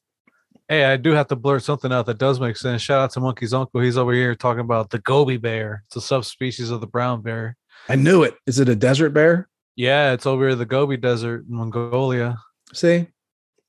[0.69, 2.81] Hey, I do have to blurt something out that does make sense.
[2.81, 3.81] Shout out to Monkey's uncle.
[3.81, 5.85] He's over here talking about the Gobi bear.
[5.87, 7.57] It's a subspecies of the brown bear.
[7.89, 8.37] I knew it.
[8.47, 9.49] Is it a desert bear?
[9.77, 12.39] Yeah, it's over in the Gobi Desert in Mongolia.
[12.73, 13.09] See,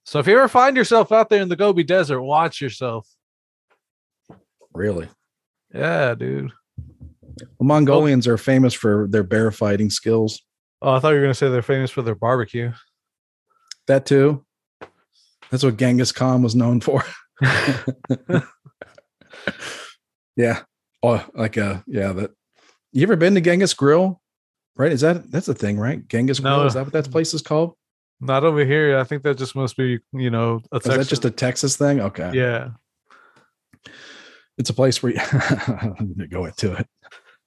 [0.05, 3.07] So if you ever find yourself out there in the Gobi Desert, watch yourself.
[4.73, 5.07] really?
[5.73, 6.51] Yeah, dude.
[7.57, 10.41] Well, Mongolians are famous for their bear fighting skills.
[10.81, 12.71] Oh, I thought you were gonna say they're famous for their barbecue.
[13.87, 14.45] That too.
[15.49, 17.03] That's what Genghis Khan was known for.
[20.35, 20.61] yeah.
[21.01, 22.31] Oh, like uh yeah, that
[22.91, 24.21] you ever been to Genghis Grill?
[24.75, 24.91] Right?
[24.91, 26.07] Is that that's a thing, right?
[26.07, 26.57] Genghis Grill.
[26.57, 26.65] No.
[26.65, 27.73] Is that what that place is called?
[28.19, 28.97] Not over here.
[28.97, 31.99] I think that just must be, you know, a Is that just a Texas thing?
[31.99, 32.31] Okay.
[32.33, 32.69] yeah.
[34.57, 36.87] It's a place where you I'm gonna go into it.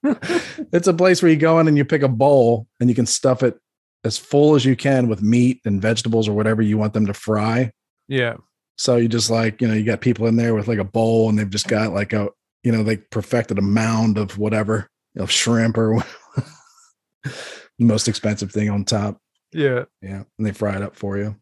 [0.72, 3.06] it's a place where you go in and you pick a bowl and you can
[3.06, 3.58] stuff it
[4.04, 7.14] as full as you can with meat and vegetables or whatever you want them to
[7.14, 7.72] fry.
[8.08, 8.36] Yeah.
[8.78, 11.28] So you just like, you know, you got people in there with like a bowl
[11.28, 12.28] and they've just got like a,
[12.62, 16.04] you know, they perfected a mound of whatever, of shrimp or
[17.24, 17.32] the
[17.78, 19.18] most expensive thing on top.
[19.52, 19.84] Yeah.
[20.02, 20.24] Yeah.
[20.38, 21.36] And they fry it up for you.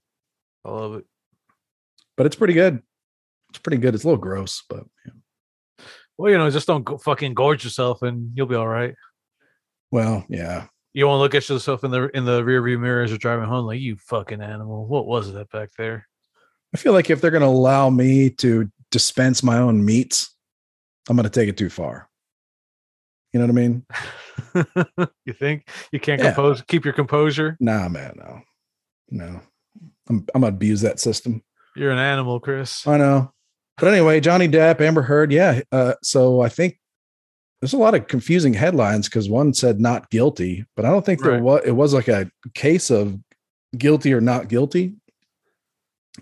[0.64, 1.04] I love it.
[2.16, 2.82] But it's pretty good.
[3.50, 3.94] It's pretty good.
[3.94, 5.12] It's a little gross, but yeah.
[6.18, 8.94] Well, you know, just don't go fucking gorge yourself and you'll be all right.
[9.90, 10.66] well, yeah.
[10.96, 13.46] You won't look at yourself in the in the rear view mirror as you're driving
[13.48, 14.86] home like you fucking animal.
[14.86, 16.06] What was that back there?
[16.72, 20.32] I feel like if they're going to allow me to dispense my own meats,
[21.08, 22.08] I'm going to take it too far.
[23.32, 25.06] You know what I mean?
[25.24, 26.28] you think you can't Yeah.
[26.32, 27.56] compose keep your composure?
[27.58, 28.40] Nah, man, no,
[29.10, 29.40] no.
[30.08, 31.42] I'm I'm gonna abuse that system.
[31.74, 32.86] You're an animal, Chris.
[32.86, 33.32] I know.
[33.78, 35.60] But anyway, Johnny Depp, Amber Heard, yeah.
[35.72, 36.78] Uh, so I think
[37.60, 41.22] there's a lot of confusing headlines because one said not guilty, but I don't think
[41.22, 41.62] there was.
[41.64, 43.18] It was like a case of
[43.76, 44.94] guilty or not guilty.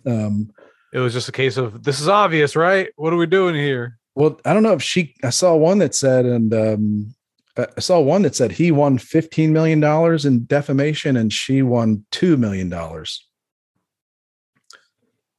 [0.07, 0.51] Um,
[0.93, 2.89] It was just a case of this is obvious, right?
[2.97, 3.99] What are we doing here?
[4.15, 5.15] well, I don't know if she.
[5.23, 7.15] I saw one that said, and um,
[7.57, 12.05] I saw one that said he won 15 million dollars in defamation, and she won
[12.11, 13.27] two million dollars.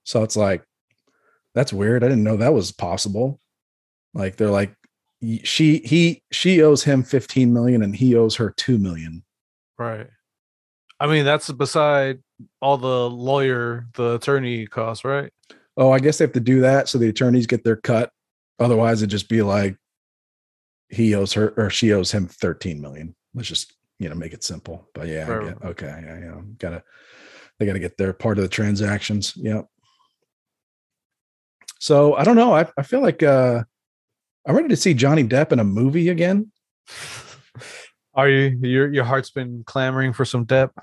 [0.03, 0.63] So it's like,
[1.55, 2.03] that's weird.
[2.03, 3.39] I didn't know that was possible.
[4.13, 4.75] Like they're like,
[5.43, 9.23] she he she owes him 15 million and he owes her 2 million.
[9.77, 10.07] Right.
[10.99, 12.19] I mean, that's beside
[12.61, 15.31] all the lawyer, the attorney costs, right?
[15.75, 18.11] Oh, I guess they have to do that so the attorneys get their cut.
[18.59, 19.75] Otherwise, it'd just be like
[20.89, 23.15] he owes her or she owes him 13 million.
[23.33, 24.87] Let's just, you know, make it simple.
[24.93, 25.99] But yeah, Right, get, okay.
[26.03, 26.41] Yeah, yeah.
[26.59, 26.83] Gotta
[27.59, 29.33] they gotta get their part of the transactions.
[29.37, 29.67] Yep.
[31.83, 32.55] So I don't know.
[32.55, 33.61] I, I feel like uh
[34.47, 36.49] I'm ready to see Johnny Depp in a movie again.
[38.13, 40.77] Are you your your heart's been clamoring for some depth?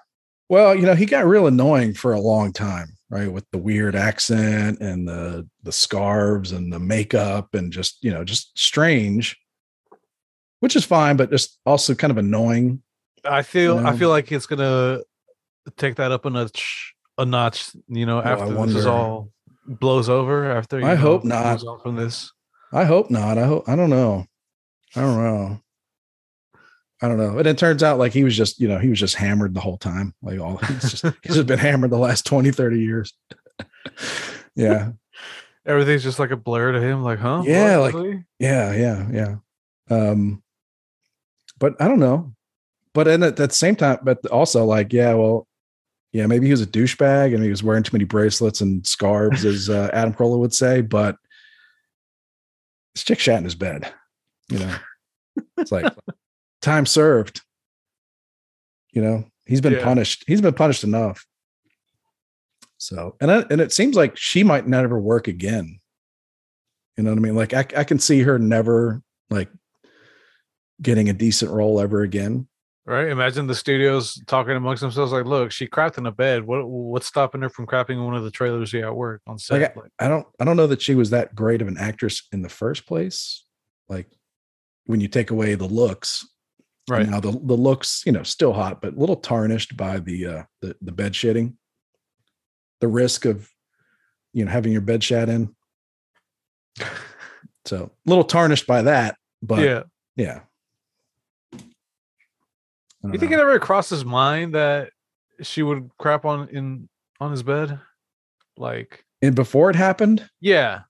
[0.50, 3.32] Well, you know, he got real annoying for a long time, right?
[3.32, 8.22] With the weird accent and the the scarves and the makeup and just, you know,
[8.22, 9.40] just strange,
[10.58, 12.82] which is fine, but just also kind of annoying.
[13.24, 15.00] I feel I feel like it's gonna
[15.78, 19.30] take that up a notch a notch, you know, Oh, after this is all
[19.78, 21.60] blows over after you I know, hope not.
[21.82, 22.32] from this.
[22.72, 23.38] I hope not.
[23.38, 24.26] I hope I don't know.
[24.96, 25.60] I don't know.
[27.02, 27.38] I don't know.
[27.38, 29.60] And it turns out like he was just, you know, he was just hammered the
[29.60, 30.14] whole time.
[30.22, 33.14] Like all he's just he's just been hammered the last 20, 30 years.
[34.54, 34.90] yeah.
[35.66, 37.42] Everything's just like a blur to him, like, huh?
[37.46, 38.24] Yeah, What, like- really?
[38.38, 39.36] Yeah, yeah, yeah.
[39.90, 40.42] Um,
[41.58, 42.32] but I don't know.
[42.92, 45.46] But then at, at the same time, but also like, yeah, well,
[46.12, 49.44] yeah, maybe he was a douchebag and he was wearing too many bracelets and scarves,
[49.44, 50.80] as uh, Adam Carolla would say.
[50.80, 51.16] But
[52.94, 53.92] this chick shat in his bed.
[54.48, 54.76] You know,
[55.58, 55.92] it's like
[56.62, 57.42] time served.
[58.92, 59.84] You know, he's been Yeah.
[59.84, 60.24] punished.
[60.26, 61.24] He's been punished enough.
[62.78, 65.78] So, and I, and it seems like she might never work again.
[66.96, 67.36] You know what I mean?
[67.36, 69.48] Like I, I can see her never like
[70.82, 72.48] getting a decent role ever again.
[72.86, 73.08] Right?
[73.08, 76.44] Imagine the studios talking amongst themselves, like, look, she crapped in a bed.
[76.44, 79.38] What what's stopping her from crapping in one of the trailers here at work on
[79.38, 79.76] set?
[79.76, 82.42] Like, I don't I don't know that she was that great of an actress in
[82.42, 83.44] the first place.
[83.88, 84.08] Like
[84.86, 86.26] when you take away the looks,
[86.88, 87.08] right.
[87.08, 90.42] Now the the looks, you know, still hot, but a little tarnished by the uh
[90.62, 91.54] the, the bed shitting.
[92.80, 93.50] The risk of
[94.32, 95.54] you know having your bed shat in.
[97.66, 99.82] So a little tarnished by that, but yeah.
[100.16, 100.40] yeah.
[103.04, 103.38] You think know.
[103.38, 104.90] it ever crossed his mind that
[105.42, 107.80] she would crap on in on his bed?
[108.56, 110.28] Like, and before it happened?
[110.40, 110.82] yeah.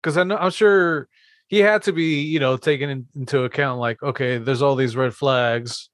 [0.00, 1.08] Cause I know I'm sure
[1.48, 4.94] he had to be, you know, taken in, into account, like, okay, there's all these
[4.94, 5.90] red flags.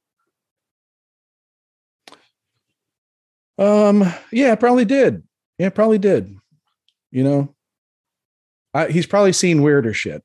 [3.56, 5.22] Um, yeah, probably did.
[5.58, 6.36] Yeah, probably did.
[7.12, 7.54] You know,
[8.74, 10.22] I, he's probably seen weirder shit.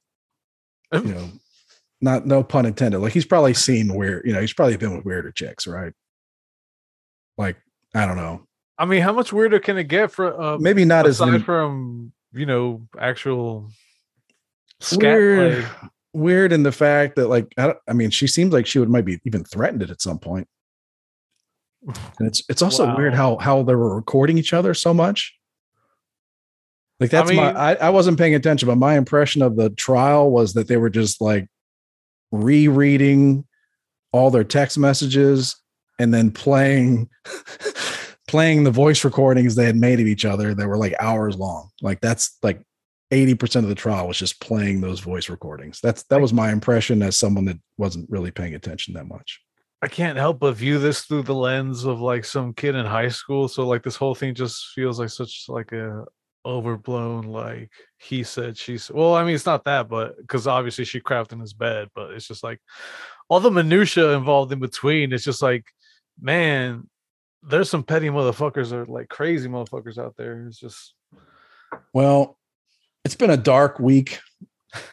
[0.91, 1.29] You know,
[2.01, 2.99] not no pun intended.
[2.99, 4.25] Like he's probably seen weird.
[4.25, 5.93] You know, he's probably been with weirder chicks, right?
[7.37, 7.57] Like
[7.95, 8.45] I don't know.
[8.77, 12.11] I mean, how much weirder can it get for uh Maybe not as aside from
[12.33, 13.69] you know actual
[14.95, 15.65] weird.
[15.65, 15.89] play?
[16.11, 19.05] Weird in the fact that, like, I, I mean, she seems like she would might
[19.05, 20.47] be even threatened it at some point.
[21.85, 25.35] And it's it's also weird how how they were recording each other so much.
[26.99, 30.31] Like that's my mean- I, I wasn't paying attention, but my impression of the trial
[30.31, 31.47] was that they were just like
[32.31, 33.45] rereading
[34.11, 35.55] all their text messages
[35.99, 37.09] and then playing
[38.27, 41.69] playing the voice recordings they had made of each other that were like hours long.
[41.81, 42.61] Like that's like
[43.11, 45.79] 80% of the trial was just playing those voice recordings.
[45.81, 49.41] That's that was my impression as someone that wasn't really paying attention that much.
[49.81, 53.07] I can't help but view this through the lens of like some kid in high
[53.07, 53.47] school.
[53.47, 56.05] So like this whole thing just feels like such like a
[56.45, 61.01] overblown like he said she's well i mean it's not that but because obviously she
[61.01, 62.59] crapped in his bed but it's just like
[63.27, 65.65] all the minutia involved in between it's just like
[66.21, 66.87] man
[67.43, 70.93] there's some petty motherfuckers or like crazy motherfuckers out there it's just
[71.93, 72.37] Well,
[73.05, 74.19] it's been a dark week.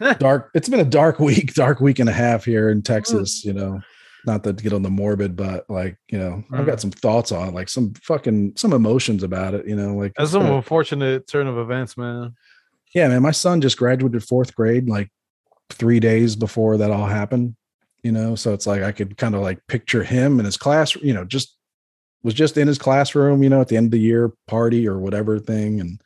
[0.19, 0.51] Dark.
[0.55, 2.85] It's been a dark week, dark week and a half here in mm.
[2.85, 3.45] Texas.
[3.45, 3.81] You know,
[4.27, 7.49] not to get on the morbid, but like you know, I've got some thoughts on
[7.49, 9.67] it, like some fucking some emotions about it.
[9.67, 12.35] You know, like that's some unfortunate turn of events man
[12.97, 13.21] yeah, man.
[13.21, 15.11] My son just graduated fourth grade like
[15.69, 17.55] three days before that all happened.
[18.03, 20.95] You know, so it's like I could kind of like picture him in his class.
[20.97, 21.57] You know, just
[22.23, 23.43] was just in his classroom.
[23.43, 26.01] You know, at the end of the year party or whatever thing, and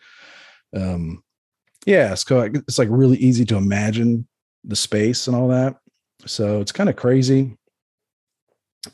[0.74, 1.22] um,
[1.87, 4.26] yeah, it's co- it's like really easy to imagine
[4.64, 5.76] the space and all that.
[6.26, 7.56] So it's kind of crazy.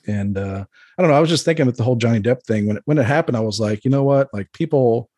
[0.06, 0.64] And uh,
[0.98, 1.16] I don't know.
[1.16, 3.36] I was just thinking with the whole Johnny Depp thing when it, when it happened,
[3.36, 4.28] I was like, you know what?
[4.32, 5.10] Like people,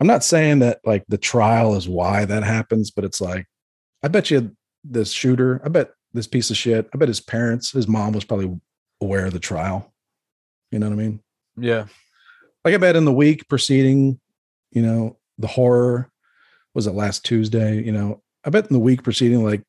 [0.00, 3.46] I'm not saying that like the trial is why that happens, but it's like,
[4.02, 7.72] I bet you this shooter, I bet this piece of shit, I bet his parents,
[7.72, 8.58] his mom was probably
[9.00, 9.92] aware of the trial.
[10.70, 11.20] You know what I mean?
[11.58, 11.86] yeah
[12.66, 14.18] like I bet in the week preceding,
[14.72, 16.10] you know, the horror
[16.74, 19.62] was it last Tuesday, you know, I bet in the week preceding, like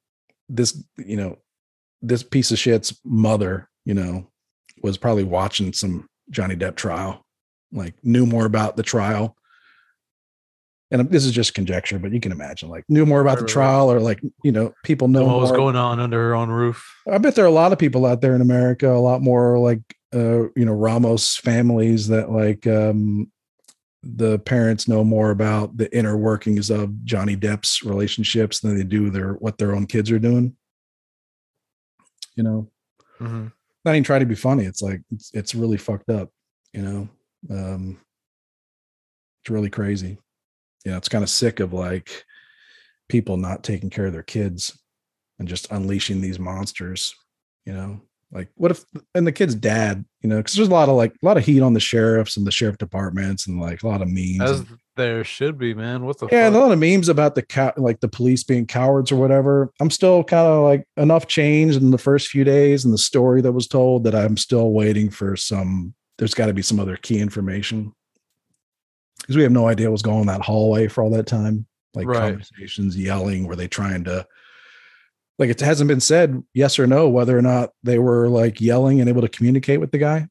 [0.49, 1.37] this, you know,
[2.01, 4.27] this piece of shit's mother, you know,
[4.83, 7.25] was probably watching some Johnny Depp trial,
[7.71, 9.35] like knew more about the trial.
[10.89, 13.91] And this is just conjecture, but you can imagine, like knew more about the trial,
[13.91, 16.89] or like you know, people know what was going on under her own roof?
[17.11, 19.59] I bet there are a lot of people out there in America, a lot more
[19.59, 19.81] like
[20.15, 23.29] uh, you know, Ramos families that like um
[24.03, 29.09] the parents know more about the inner workings of Johnny Depp's relationships than they do
[29.09, 30.55] their what their own kids are doing.
[32.37, 32.71] You know,
[33.19, 33.51] Mhm.
[33.83, 34.63] not even trying to be funny.
[34.65, 36.29] It's like it's it's really fucked up,
[36.71, 37.09] you know.
[37.49, 37.99] Um
[39.41, 40.17] it's really crazy.
[40.85, 42.23] You know, it's kind of sick of like
[43.09, 44.77] people not taking care of their kids
[45.39, 47.13] and just unleashing these monsters,
[47.65, 48.01] you know.
[48.31, 51.13] Like what if and the kid's dad, you know, because there's a lot of like
[51.13, 54.01] a lot of heat on the sheriffs and the sheriff departments and like a lot
[54.01, 54.59] of memes.
[54.61, 56.03] And- there should be, man.
[56.03, 58.65] What the yeah, and a lot of memes about the cow, like the police being
[58.65, 59.71] cowards or whatever.
[59.79, 63.41] I'm still kind of like enough changed in the first few days and the story
[63.41, 65.93] that was told that I'm still waiting for some.
[66.17, 67.93] There's got to be some other key information
[69.21, 71.65] because we have no idea what's going on in that hallway for all that time.
[71.93, 72.31] Like Right.
[72.31, 73.47] conversations, yelling.
[73.47, 74.25] Were they trying to?
[75.39, 78.99] Like it hasn't been said yes or no whether or not they were like yelling
[78.99, 80.27] and able to communicate with the guy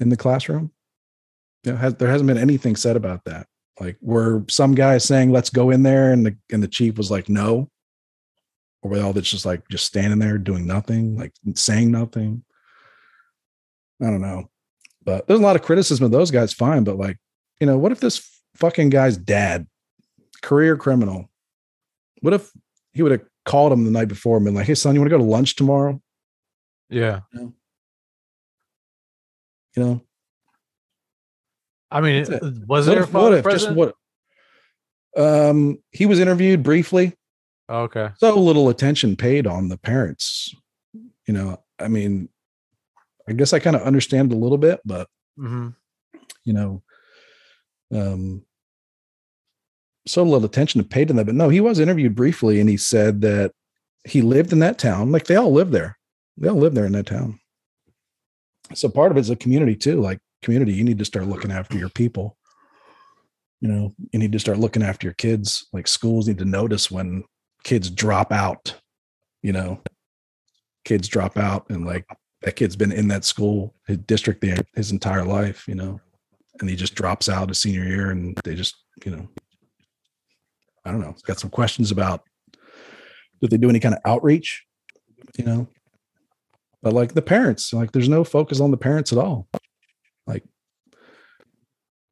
[0.00, 0.70] in the classroom.
[1.64, 3.48] You know, has, there hasn't been anything said about that
[3.80, 7.10] like were some guys saying let's go in there and the and the chief was
[7.10, 7.68] like no.
[8.82, 12.44] Or were all that's just like just standing there doing nothing like saying nothing?
[14.02, 14.50] I don't know.
[15.02, 17.16] But there's a lot of criticism of those guys fine but like
[17.58, 19.66] you know what if this fucking guy's dad
[20.42, 21.30] career criminal
[22.20, 22.50] what if
[22.92, 25.10] he would have called him the night before and been like hey son you want
[25.10, 26.00] to go to lunch tomorrow?
[26.90, 27.20] Yeah.
[29.76, 30.02] you know
[31.90, 33.94] I mean, it- was what there a if, what if just what
[35.16, 37.16] um he was interviewed briefly
[37.68, 38.10] Oh, okay.
[38.18, 40.54] so little attention paid on the parents.
[41.26, 42.28] You know, I mean,
[43.28, 45.68] I guess I kind of understand a little bit, but hmm
[46.44, 46.82] you know,
[47.94, 48.44] um,
[50.06, 51.26] so little attention paid to them.
[51.26, 53.52] But no, he was interviewed briefly, and he said that
[54.04, 55.12] he lived in that town.
[55.12, 55.96] Like they all live there.
[56.38, 57.38] They all live there in that town.
[58.74, 60.00] So part of it's a community too.
[60.00, 62.36] Like community, you need to start looking after your people.
[63.60, 65.66] You know, you need to start looking after your kids.
[65.72, 67.24] Like schools need to notice when
[67.62, 68.74] kids drop out.
[69.42, 69.82] You know,
[70.84, 72.06] kids drop out, and like
[72.42, 75.66] that kid's been in that school, his district, the, his entire life.
[75.68, 76.00] You know,
[76.60, 79.28] and he just drops out his senior year, and they just, you know,
[80.84, 81.14] I don't know.
[81.24, 82.22] Got some questions about
[83.40, 84.64] did they do any kind of outreach?
[85.38, 85.68] You know,
[86.82, 89.48] but like the parents, like there's no focus on the parents at all.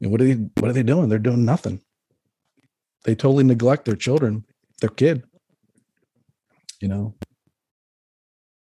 [0.01, 0.35] Like, you know, what are they?
[0.61, 1.09] What are they doing?
[1.09, 1.81] They're doing nothing.
[3.05, 4.45] They totally neglect their children,
[4.81, 5.25] their kid.
[6.81, 7.15] You know,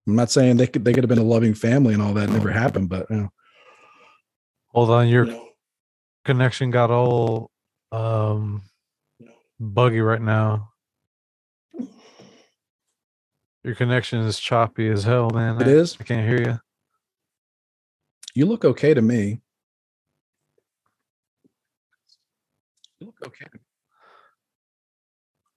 [0.07, 2.31] I'm not saying they could they could have been a loving family and all that
[2.31, 3.29] never happened, but you know,
[4.69, 5.49] Hold on, your you
[6.25, 7.51] connection got all
[7.93, 8.63] um
[9.59, 10.69] buggy right now.
[13.65, 15.61] Your connection is choppy as hell, man.
[15.61, 15.97] It I- is?
[16.01, 16.61] I can't hear you.
[18.35, 19.41] you look okay to me.
[23.01, 23.47] Look okay.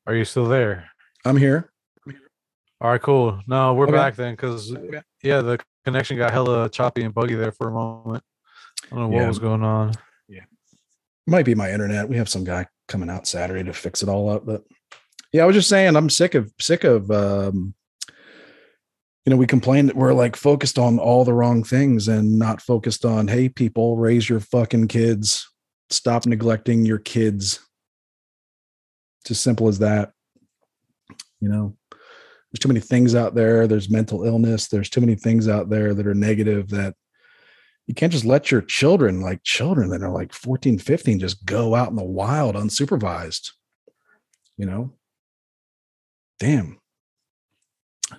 [0.08, 0.90] Are you still there?
[1.26, 1.72] I'm here.
[2.82, 3.40] All right, cool.
[3.48, 3.94] No, we're Okay.
[3.94, 4.76] back then because
[5.22, 8.24] yeah, the connection got hella choppy and buggy there for a moment.
[8.86, 9.28] I don't know what Yeah.
[9.28, 9.94] was going on.
[10.28, 10.44] Yeah,
[11.28, 12.10] might be my internet.
[12.10, 14.46] We have some guy coming out Saturday to fix it all up.
[14.46, 14.64] But
[15.32, 17.74] yeah, I was just saying I'm sick of sick of um
[19.26, 22.62] you know, we complain that we're like focused on all the wrong things and not
[22.62, 25.50] focused on, hey, people, raise your fucking kids.
[25.90, 27.60] Stop neglecting your kids.
[29.22, 30.12] It's as simple as that.
[31.40, 33.68] You know, there's too many things out there.
[33.68, 34.68] There's mental illness.
[34.68, 36.96] There's too many things out there that are negative that
[37.88, 41.76] you can't just let your children, like children that are like 14, 15, just go
[41.76, 43.52] out in the wild unsupervised.
[44.58, 44.94] You know,
[46.40, 46.80] damn.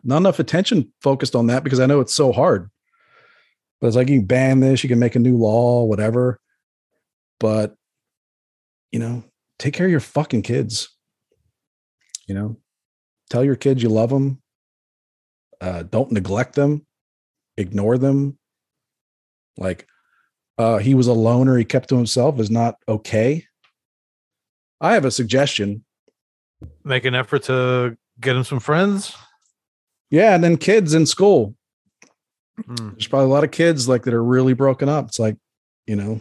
[0.02, 2.70] Not enough attention focused on that because I know it's so hard.
[3.80, 6.40] But it's like you can ban this, you can make a new law, whatever.
[7.41, 7.74] But,
[8.93, 9.24] you know,
[9.59, 10.89] take care of your fucking kids.
[12.26, 12.57] You know,
[13.30, 14.41] tell your kids you love them.
[15.61, 16.87] Uh, don't neglect them,
[17.57, 18.39] ignore them,
[19.57, 19.87] like
[20.59, 23.45] uh he was a loner he kept to himself is not okay
[24.80, 25.85] i have a suggestion
[26.85, 29.14] Make an effort to get him some friends.
[30.11, 31.55] yeah and then kids in school
[32.66, 32.91] Hmm.
[32.91, 35.37] there's probably a lot of kids like that are really broken up it's like
[35.87, 36.20] you know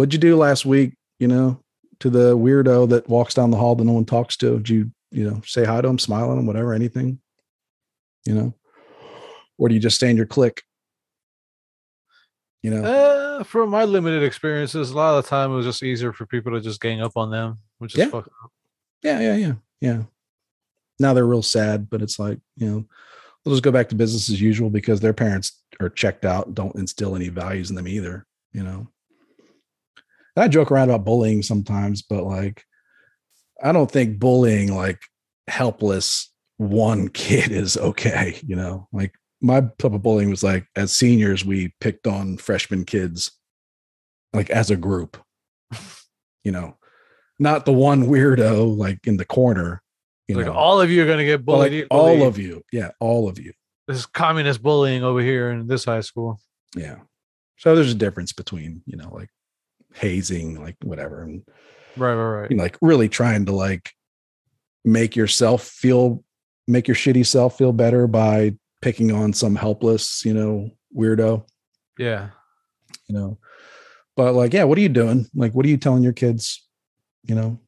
[0.00, 1.60] what'd you do last week you know
[1.98, 4.90] to the weirdo that walks down the hall that no one talks to did you
[5.12, 7.18] you know, say hi to them, smile at them, whatever, anything,
[8.24, 8.54] you know,
[9.58, 10.62] or do you just stay in your clique?
[12.62, 15.82] You know, Uh, from my limited experiences, a lot of the time it was just
[15.82, 18.08] easier for people to just gang up on them, which is Yeah.
[18.08, 18.52] fucked up.
[19.02, 20.02] yeah, yeah, yeah, yeah.
[20.98, 22.84] Now they're real sad, but it's like, you know,
[23.44, 26.76] they'll just go back to business as usual because their parents are checked out, don't
[26.76, 28.86] instill any values in them either, you know.
[30.36, 32.64] I joke around about bullying sometimes, but like,
[33.62, 35.00] I don't think bullying like
[35.48, 38.88] helpless one kid is okay, you know.
[38.92, 43.30] Like my type of bullying was like as seniors, we picked on freshman kids,
[44.32, 45.16] like as a group,
[46.44, 46.76] you know,
[47.38, 49.82] not the one weirdo like in the corner,
[50.28, 50.52] you Like know.
[50.52, 51.86] all of you are gonna get but, like, bullied.
[51.90, 53.52] all of you, yeah, all of you,
[53.88, 56.38] this is communist bullying over here in this high school.
[56.76, 56.96] yeah.
[57.58, 59.28] So there's a difference between you know like
[59.94, 61.42] hazing, like whatever, and
[61.96, 62.50] Right, right, right.
[62.50, 63.90] you know, like really trying to like
[64.84, 66.24] make yourself feel
[66.66, 71.44] make your shitty self feel better by picking on some helpless you know weirdo.
[71.98, 72.30] Yeah.
[73.08, 73.38] you know?
[74.16, 75.26] But like yeah what are you doing?
[75.34, 76.66] Like what are you telling your kids
[77.24, 77.58] you know?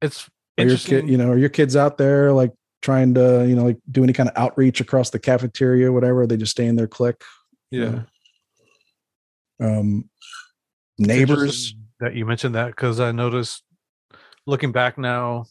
[0.00, 3.56] It's are your kid you know are your kids out there like trying to you
[3.56, 6.22] know like do any kind of outreach across the cafeteria or whatever?
[6.22, 7.22] Or they just stay in their clique?
[7.70, 8.02] Yeah.
[9.60, 10.13] um It's
[10.98, 11.74] neighbors.
[12.00, 13.62] that you mentioned that because I noticed
[14.46, 15.46] looking back now,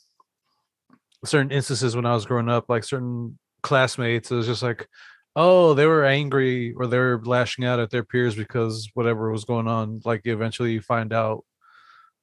[1.25, 4.87] certain instances when I was growing up, like certain classmates, it was just like,
[5.35, 9.45] oh, they were angry or they were lashing out at their peers because whatever was
[9.45, 10.01] going on.
[10.05, 11.43] Like eventually you find out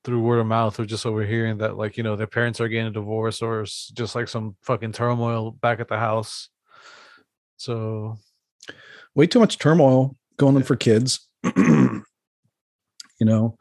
[0.04, 2.86] through word of mouth or just overhearing that like you know their parents are getting
[2.86, 6.48] a divorce or just like some fucking turmoil back at the house.
[7.56, 8.16] So
[9.14, 11.28] way too much turmoil going on for kids
[13.20, 13.56] you know?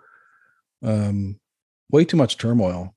[0.83, 1.39] Um
[1.91, 2.95] way too much turmoil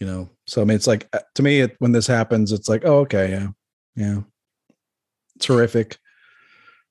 [0.00, 0.28] you know?
[0.46, 2.98] So i mean it's like uh, to me it, when this happens it's like oh
[3.00, 3.48] okay yeah
[3.96, 4.20] yeah.
[5.40, 5.98] Terrific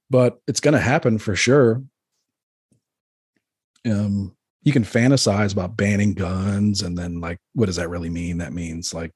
[0.10, 1.82] but it's going to happen for sure.
[3.86, 8.38] Um you can fantasize about banning guns and then like what does that really mean?
[8.38, 9.12] That means like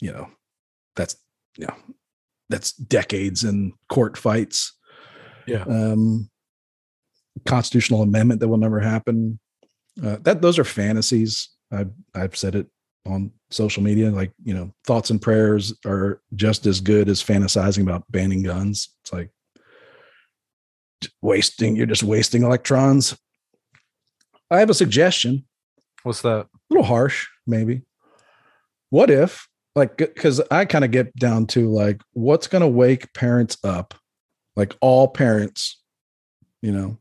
[0.00, 0.28] you know
[0.96, 1.16] that's
[1.56, 1.74] you know
[2.48, 4.76] that's decades in court fights.
[5.46, 5.62] Yeah.
[5.62, 6.30] Um,
[7.46, 9.38] constitutional amendment that will never happen.
[10.02, 11.50] Uh, that those are fantasies.
[11.70, 12.66] I've I've said it
[13.06, 14.10] on social media.
[14.10, 18.88] Like you know, thoughts and prayers are just as good as fantasizing about banning guns.
[19.02, 19.30] It's like
[21.20, 21.76] wasting.
[21.76, 23.16] You're just wasting electrons.
[24.50, 25.44] I have a suggestion.
[26.02, 27.82] what's that A little harsh, maybe.
[28.90, 33.14] What if, like, because I kind of get down to like, what's going to wake
[33.14, 33.94] parents up,
[34.54, 35.80] like all parents,
[36.60, 36.98] you know,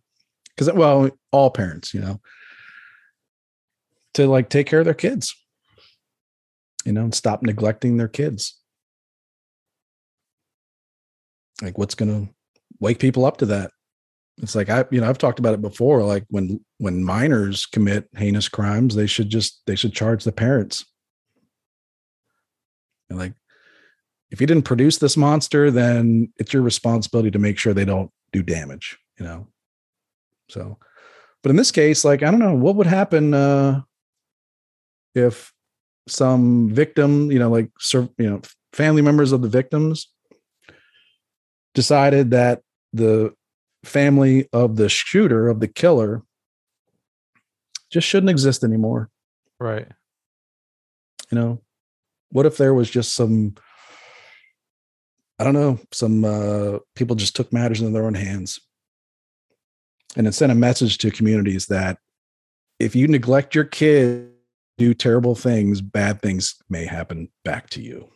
[0.55, 2.19] because well, all parents, you know,
[4.13, 5.35] to like take care of their kids,
[6.85, 8.57] you know, and stop neglecting their kids.
[11.61, 12.29] Like, what's to
[12.79, 13.71] wake people up to that?
[14.41, 16.03] It's like I, you know, I've talked about it before.
[16.03, 20.83] Like when when minors commit heinous crimes, they should just they should charge the parents.
[23.09, 23.33] And like,
[24.31, 28.09] if you didn't produce this monster, then it's your responsibility to make sure they don't
[28.31, 28.97] do damage.
[29.19, 29.47] You know.
[30.51, 30.77] So,
[31.43, 33.81] but in this case, like I don't know what would happen uh,
[35.15, 35.51] if
[36.07, 38.41] some victim, you know, like you know,
[38.73, 40.07] family members of the victims
[41.73, 42.61] decided that
[42.93, 43.33] the
[43.83, 46.21] family of the shooter of the killer
[47.89, 49.09] just shouldn't exist anymore.
[49.59, 49.87] Right.
[51.31, 51.61] You know
[52.31, 53.53] what if there was just some
[55.39, 58.59] i don't know some uh people just took matters into their own hands
[60.15, 61.97] and it sent a message to communities that
[62.79, 64.31] if you neglect your kid
[64.77, 68.09] do terrible things bad things may happen back to you.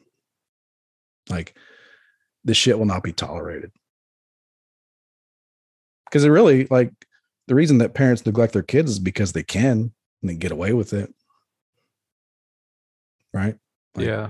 [1.30, 1.56] Like
[2.44, 3.72] this shit will not be tolerated.
[6.06, 6.92] Because it really like
[7.48, 9.92] the reason that parents neglect their kids is because they can
[10.22, 11.14] and they get away with it.
[13.34, 13.58] Right?
[13.96, 14.30] Like, yeah.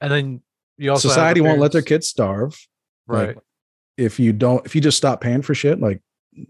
[0.00, 0.42] And then
[0.76, 2.58] you also the society won't let their kids starve.
[3.06, 3.28] Right.
[3.28, 3.38] like,
[3.96, 6.00] if you don't if you just stop paying for shit like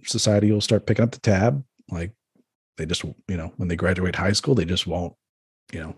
[0.05, 2.13] society will start picking up the tab like
[2.77, 5.15] they just you know when they graduate high school they just won't
[5.73, 5.95] you know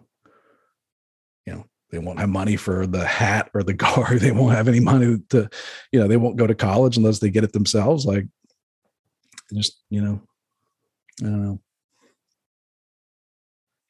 [1.47, 4.69] you know they won't have money for the hat or the car they won't have
[4.69, 5.49] any money to
[5.93, 8.27] you know they won't go to college unless they get it themselves like
[9.55, 10.21] just you know
[11.23, 11.61] i don't know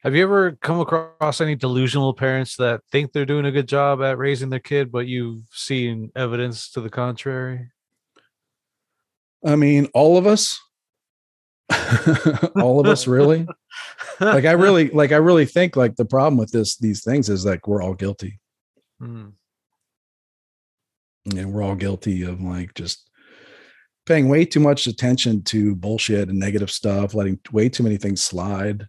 [0.03, 4.01] Have you ever come across any delusional parents that think they're doing a good job
[4.01, 7.71] at raising their kid, but you've seen evidence to the contrary?
[9.45, 10.59] I mean all of us
[12.55, 13.45] all of us really
[14.19, 17.45] like i really like i really think like the problem with this these things is
[17.45, 18.39] like we're all guilty
[19.01, 19.33] Mm.
[21.35, 23.09] And we're all guilty of like just
[24.05, 28.23] paying way too much attention to bullshit and negative stuff, letting way too many things
[28.23, 28.87] slide.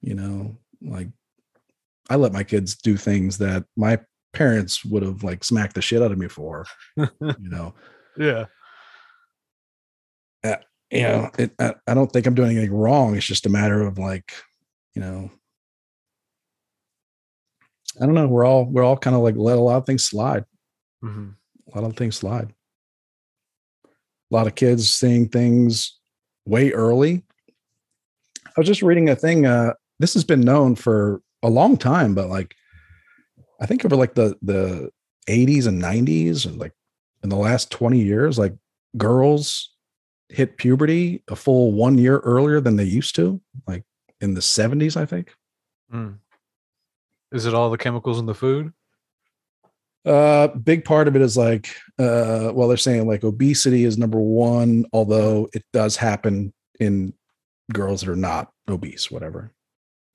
[0.00, 1.08] You know, like
[2.10, 4.00] I let my kids do things that my
[4.32, 6.66] parents would have like smacked the shit out of me for.
[6.96, 7.74] you know,
[8.16, 8.46] yeah.
[10.90, 13.14] You know, it, I, I don't think I'm doing anything wrong.
[13.14, 14.32] It's just a matter of like,
[14.94, 15.30] you know,
[18.00, 18.26] I don't know.
[18.26, 20.44] We're all we're all kind of like let a lot of things slide.
[21.04, 21.34] Mhm.
[21.72, 22.52] A lot of things slide.
[23.84, 25.98] A lot of kids seeing things
[26.46, 27.24] way early.
[28.46, 29.46] I was just reading a thing.
[29.46, 32.54] Uh, this has been known for a long time, but like,
[33.60, 34.90] I think over like the the
[35.28, 36.72] 80s and 90s, and like
[37.22, 38.54] in the last 20 years, like
[38.96, 39.70] girls
[40.28, 43.40] hit puberty a full one year earlier than they used to.
[43.66, 43.84] Like
[44.20, 45.34] in the 70s, I think.
[45.92, 46.18] Mm.
[47.32, 48.72] Is it all the chemicals in the food?
[50.04, 51.68] Uh, big part of it is like,
[51.98, 57.12] uh, well, they're saying like obesity is number one, although it does happen in
[57.72, 59.52] girls that are not obese, whatever.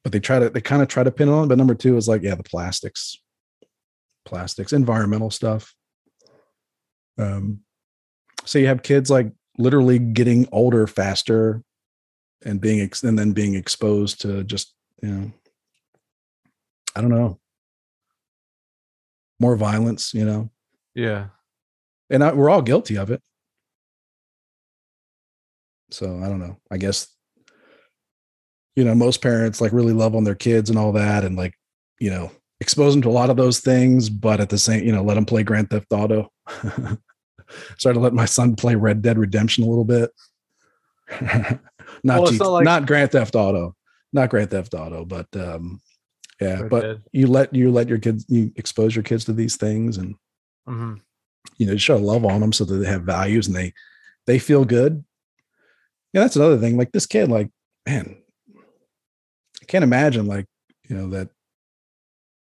[0.04, 1.48] But they try to, they kind of try to pin it on.
[1.48, 3.18] But number two is like, yeah, the plastics,
[4.26, 5.76] plastics, environmental stuff.
[7.18, 7.60] Um,
[8.46, 11.64] so you have kids like literally getting older faster,
[12.46, 15.32] and being ex- and then being exposed to just you know,
[16.96, 17.40] I don't know,
[19.40, 20.50] more violence, you know
[20.96, 21.28] Yeah.
[22.10, 23.22] and I, we're all guilty of it.
[25.92, 26.58] So I don't know.
[26.72, 27.08] I guess
[28.76, 31.54] you know most parents like really love on their kids and all that, and like
[32.00, 34.92] you know expose them to a lot of those things, but at the same you
[34.92, 36.32] know let them play Grand Theft Auto.
[37.78, 40.12] Started to let my son play Red Dead Redemption a little bit.
[42.04, 43.76] not Well, G- not like- not Grand Theft Auto,
[44.12, 45.82] not Grand Theft Auto, but um
[46.42, 47.02] yeah, Red but Dead.
[47.12, 50.16] you let you let your kids you expose your kids to these things and
[50.68, 51.02] Mhm.
[51.58, 53.74] you know show love on them so that they have values and they
[54.28, 55.04] they feel good
[56.14, 57.50] yeah that's another thing like this kid like
[57.86, 58.16] man
[59.62, 60.46] i can't imagine like
[60.88, 61.28] you know that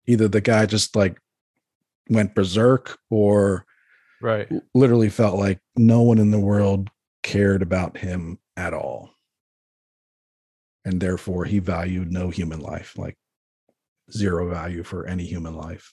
[0.06, 1.20] either the guy just like
[2.10, 3.64] went berserk or
[4.20, 4.48] Right.
[4.74, 6.90] literally felt like no one in the world
[7.22, 9.10] cared about him at all
[10.84, 13.16] and therefore he valued no human life like
[14.10, 15.92] zero value for any human life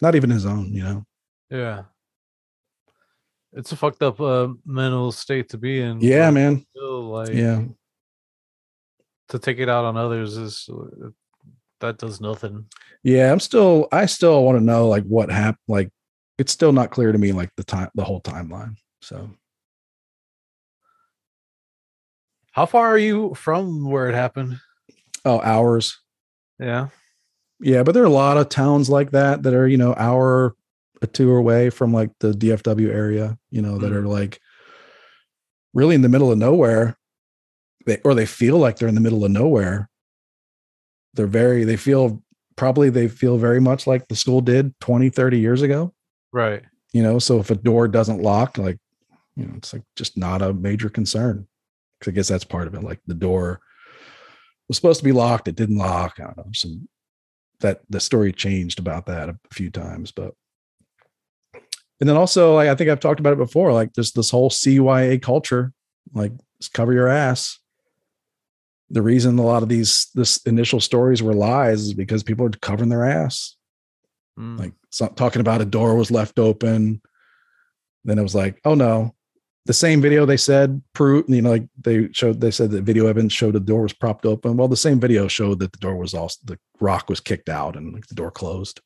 [0.00, 1.04] not even his own you know
[1.50, 1.84] Yeah.
[3.56, 6.00] It's a fucked up uh, mental state to be in.
[6.00, 7.62] yeah but man Still, like, yeah
[9.28, 11.08] to take it out on others is uh,
[11.80, 12.66] that does nothing.
[13.02, 15.58] Yeah, I'm still I still want to know like what happened.
[15.68, 15.90] Like
[16.38, 18.76] it's still not clear to me like the time the whole timeline.
[19.02, 19.30] So
[22.52, 24.58] How far are you from where it happened?
[25.24, 25.98] oh hours.
[26.58, 26.88] Yeah.
[27.60, 30.54] Yeah, but there are a lot of towns like that that are, you know, hour
[31.02, 33.96] or two away from like the DFW area, you know, that Mhm.
[33.96, 34.38] are like
[35.72, 36.96] really in the middle of nowhere.
[37.86, 39.88] They or they feel like they're in the middle of nowhere.
[41.14, 42.22] They're very they feel
[42.56, 45.92] probably they feel very much like the school did 20, 30 years ago.
[46.34, 46.62] Right.
[46.92, 48.78] you know so if a door doesn't lock like
[49.36, 51.46] you know it's like just not a major concern.
[52.00, 53.60] Cause i guess that's part of it like the door
[54.68, 56.88] was supposed to be locked it didn't lock i don't know some
[57.60, 60.34] that the story changed about that a few times but
[62.00, 64.50] and then also like i think i've talked about it before like just this whole
[64.50, 65.72] cya culture
[66.14, 67.60] like just cover your ass
[68.90, 72.50] the reason a lot of these this initial stories were lies is because people are
[72.50, 73.56] covering their ass
[74.36, 74.58] Mm.
[74.58, 77.02] like so, talking about a door was left open.
[78.04, 79.12] Then it was like, oh no,
[79.66, 83.08] the same video they said proof, you know, like they showed, they said that video
[83.08, 84.56] evidence showed the door was propped open.
[84.56, 87.74] Well, the same video showed that the door was also the rock was kicked out
[87.74, 88.80] and like the door closed.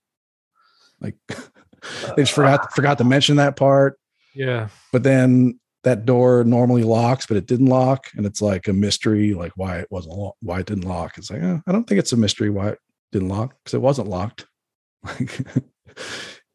[0.99, 3.99] Like they just forgot forgot to mention that part.
[4.35, 4.69] yeah.
[4.91, 9.35] But then that door normally locks, but it didn't lock, and it's like a mystery,
[9.35, 11.19] like why it wasn't lo- why it didn't lock.
[11.19, 12.79] It's like eh, I don't think it's a mystery why it
[13.13, 14.47] didn't lock because it wasn't locked.
[15.05, 15.45] Like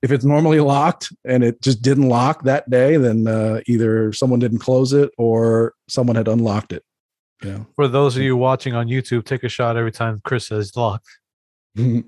[0.01, 4.39] if it's normally locked and it just didn't lock that day, then uh, either someone
[4.39, 6.83] didn't close it or someone had unlocked it.
[7.41, 10.75] You For those of you watching on YouTube, take a shot every time Chris says
[10.75, 11.07] locked.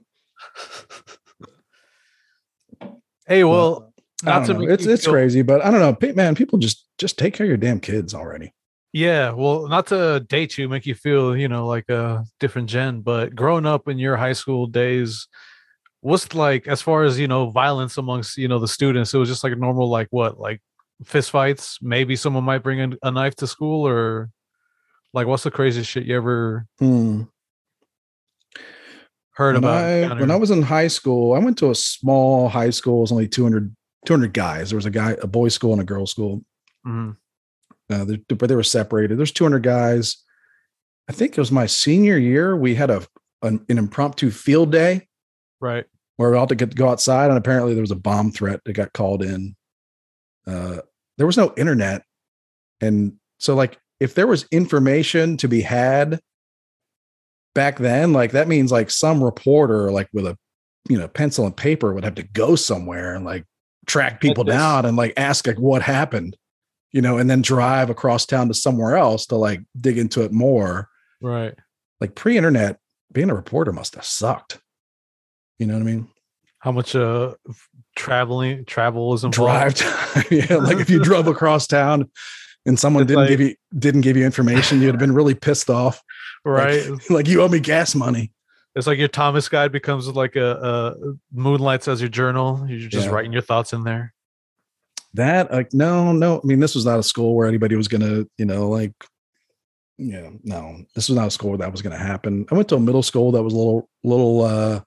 [3.27, 3.91] Hey, well,
[4.23, 6.35] not to it's it's feel- crazy, but I don't know, man.
[6.35, 8.53] People just just take care of your damn kids already.
[8.93, 13.01] Yeah, well, not to date you, make you feel, you know, like a different gen,
[13.01, 15.27] but growing up in your high school days,
[16.05, 19.13] what's like as far as you know, violence amongst you know the students?
[19.13, 20.61] It was just like a normal, like what, like
[21.03, 21.79] fist fights?
[21.81, 24.29] Maybe someone might bring a, knife to school, or
[25.13, 26.67] like what's the craziest shit you ever?
[26.79, 27.23] Hmm.
[29.31, 32.49] Heard when about I when I was in high school, I went to a small
[32.49, 32.99] high school.
[32.99, 33.75] It was only 200,
[34.05, 34.69] 200 guys.
[34.69, 36.45] There was a guy, a boys' school and a girls' school.
[36.85, 37.17] Mhm.
[37.89, 39.17] Uh, they, but they were separated.
[39.17, 40.23] There's 200 guys.
[41.09, 42.55] I think it was my senior year.
[42.55, 43.05] We had a
[43.41, 45.07] an, an impromptu field day
[45.59, 45.85] right.
[46.17, 48.61] Where we all about to get, go outside, and apparently there was a bomb threat
[48.65, 49.55] that got called in.
[50.47, 50.77] Uh,
[51.17, 52.03] there was no internet,
[52.81, 56.19] and so like if there was information to be had
[57.53, 60.37] back then, like that means like some reporter, like with a
[60.89, 63.45] you know pencil and paper, would have to go somewhere and like
[63.85, 66.35] track people down and like ask like what happened,
[66.91, 70.31] you know, and then drive across town to somewhere else to like dig into it
[70.31, 70.89] more.
[71.21, 71.55] Right.
[72.01, 72.79] Like pre-internet,
[73.11, 74.59] being a reporter must have sucked.
[75.59, 76.07] You know what I mean?
[76.59, 77.33] How much uh
[77.95, 79.77] traveling travel is involved?
[79.77, 80.23] drive time.
[80.31, 82.09] yeah, like if you drove across town
[82.65, 85.35] and someone It's didn't like- give you didn't give you information, you'd have been really
[85.35, 86.01] pissed off.
[86.43, 86.89] right?
[86.89, 88.31] Like, like you owe me gas money.
[88.75, 92.65] it's like your Thomas guide becomes like a, a moonlights as your journal.
[92.67, 93.13] You're just Yeah.
[93.13, 94.13] writing your thoughts in there.
[95.13, 96.41] That like no, no.
[96.43, 98.91] I mean, this was not a school where anybody was gonna, you know, like
[99.97, 102.45] yeah, no, this was not a school where that was gonna happen.
[102.51, 104.81] I went to a middle school that was a little little uh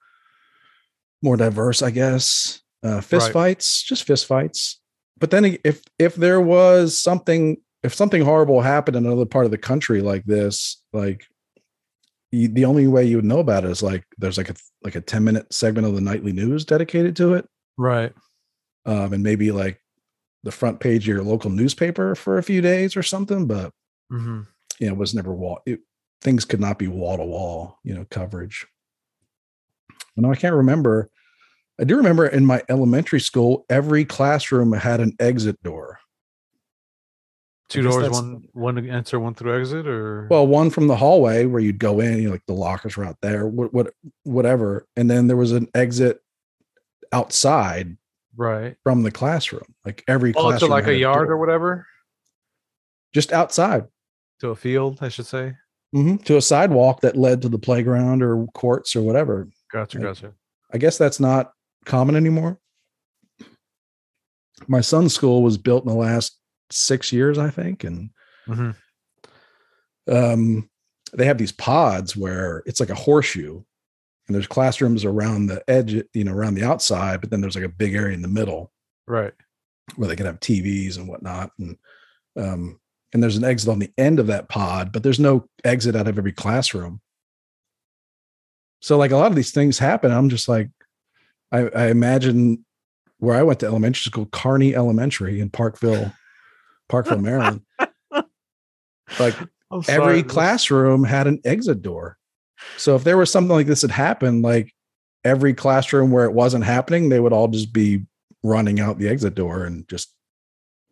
[1.23, 2.63] more diverse, I guess.
[2.83, 3.33] Uh fist Right.
[3.33, 4.81] fights, just fist fights.
[5.19, 9.51] But then if if there was something if something horrible happened in another part of
[9.51, 11.27] the country like this, like
[12.31, 14.95] you, the only way you would know about it is like there's like a like
[14.95, 17.47] a 10 minute segment of the nightly news dedicated to it
[17.77, 18.13] Right.
[18.87, 19.81] um, and maybe like
[20.45, 23.47] the front page of your local newspaper for a few days or something.
[23.47, 23.73] But
[24.11, 24.43] hmm
[24.79, 25.61] you know, it was never wall.
[25.67, 25.81] It,
[26.23, 28.67] things could not be wall to wall, you know, coverage.
[30.19, 31.09] No, I can't remember.
[31.81, 36.01] I do remember in my elementary school, every classroom had an exit door.
[37.69, 41.61] Two doors, one one enter, one through exit, or Well, one from the hallway where
[41.61, 43.93] you'd go in, you know, like the lockers were out there, what, what,
[44.25, 46.21] whatever, and then there was an exit
[47.13, 47.97] outside
[48.37, 48.75] right.
[48.85, 49.75] from the classroom.
[49.85, 51.87] Like every Oh, classroom, like a yard or whatever,
[53.13, 53.85] just outside.
[54.41, 55.55] to a field, I should say.
[55.95, 59.49] Mhm, to a sidewalk that led to the playground or courts or whatever.
[59.73, 60.35] Gotcha, Like- gotcha.
[60.73, 61.53] I guess that's not
[61.85, 62.59] common anymore.
[64.67, 66.37] My son's school was built in the last
[66.71, 68.11] six years, I think, and
[68.47, 68.71] hmm
[70.11, 70.69] um,
[71.13, 73.57] they have these pods where it's like a horseshoe,
[74.27, 77.65] and there's classrooms around the edge, you know, around the outside, but then there's like
[77.65, 78.73] a big area in the middle
[79.07, 79.33] Right.
[79.97, 81.77] where they can have TVs and whatnot, and
[82.37, 82.81] um,
[83.13, 86.09] and there's an exit on the end of that pod, but there's no exit out
[86.09, 87.01] of every classroom.
[88.81, 90.11] So like a lot of these things happen.
[90.11, 90.71] I'm just like,
[91.51, 92.65] I, I imagine
[93.19, 96.13] where I went to elementary school, Carney Elementary in Parkville,
[96.89, 97.63] Parkville, Maryland.
[99.19, 99.35] like
[99.71, 102.17] I'm every sorry, classroom had an exit door.
[102.77, 104.75] So if there was something like this that happened, like
[105.25, 108.05] every classroom where it wasn't happening, they would all just be
[108.43, 110.15] running out the exit door and just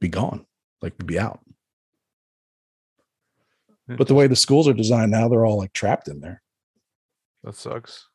[0.01, 0.45] be gone,
[0.83, 1.41] like be out.
[3.89, 6.43] But the way the schools are designed now, they're all like trapped in there.
[7.47, 8.09] That sucks.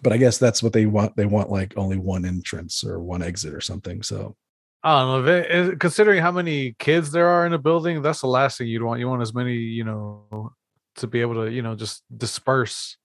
[0.00, 1.16] But I guess that's what they want.
[1.16, 4.02] They want like only one entrance or one exit or something.
[4.02, 4.36] So
[4.84, 5.32] I don't know.
[5.32, 8.68] If eh, considering how many kids there are in a building, that's the last thing
[8.68, 9.00] you'd want.
[9.00, 10.52] You want as many, you know,
[10.96, 12.96] to be able to, you know, just disperse,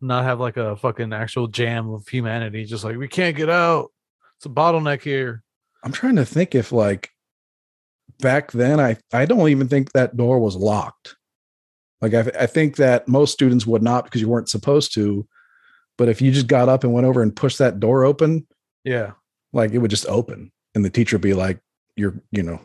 [0.00, 2.64] not have like a fucking actual jam of humanity.
[2.64, 3.92] Just like we can't get out.
[4.38, 5.42] It's a bottleneck here.
[5.84, 7.10] I'm trying to think if like
[8.20, 11.16] back then, I I don't even think that door was locked.
[12.02, 15.26] Like I, I think that most students would not because you weren't supposed to.
[15.96, 18.46] But if you just got up and went over and pushed that door open,
[18.84, 19.12] Yeah.
[19.52, 21.60] like it would just open, and the teacher would be like,
[21.96, 22.60] "You're, you know,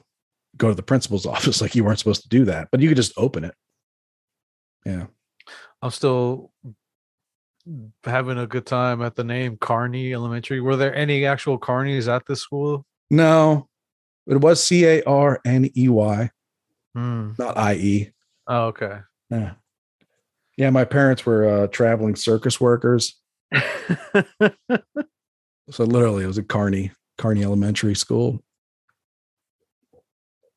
[0.57, 2.97] go to the principal's office." Like you weren't supposed to do that, but you could
[2.97, 3.53] just open it.
[4.85, 5.05] Yeah.
[5.81, 6.51] I'm still
[8.05, 10.61] having a good time at the name Carney Elementary.
[10.61, 12.85] Were there any actual Carneys at this school?
[13.11, 13.67] No,
[14.25, 16.29] it was C A R N E Y,
[16.95, 17.31] Hmm.
[17.37, 18.11] not I E.
[18.47, 18.99] Oh, okay.
[19.29, 19.53] Yeah.
[20.57, 23.19] Yeah, my parents were uh, traveling circus workers.
[25.69, 28.41] So literally, it was a Carney, Carney Elementary School.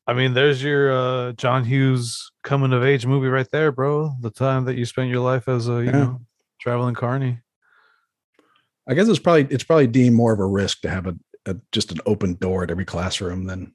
[0.07, 4.13] I mean, there's your uh, John Hughes coming of age movie right there, bro.
[4.21, 5.91] The time that you spent your life as a you Yeah.
[5.93, 6.21] know
[6.61, 7.41] traveling carney.
[8.89, 11.17] I guess it's probably it's probably deemed more of a risk to have a,
[11.47, 13.75] a just an open door at every classroom than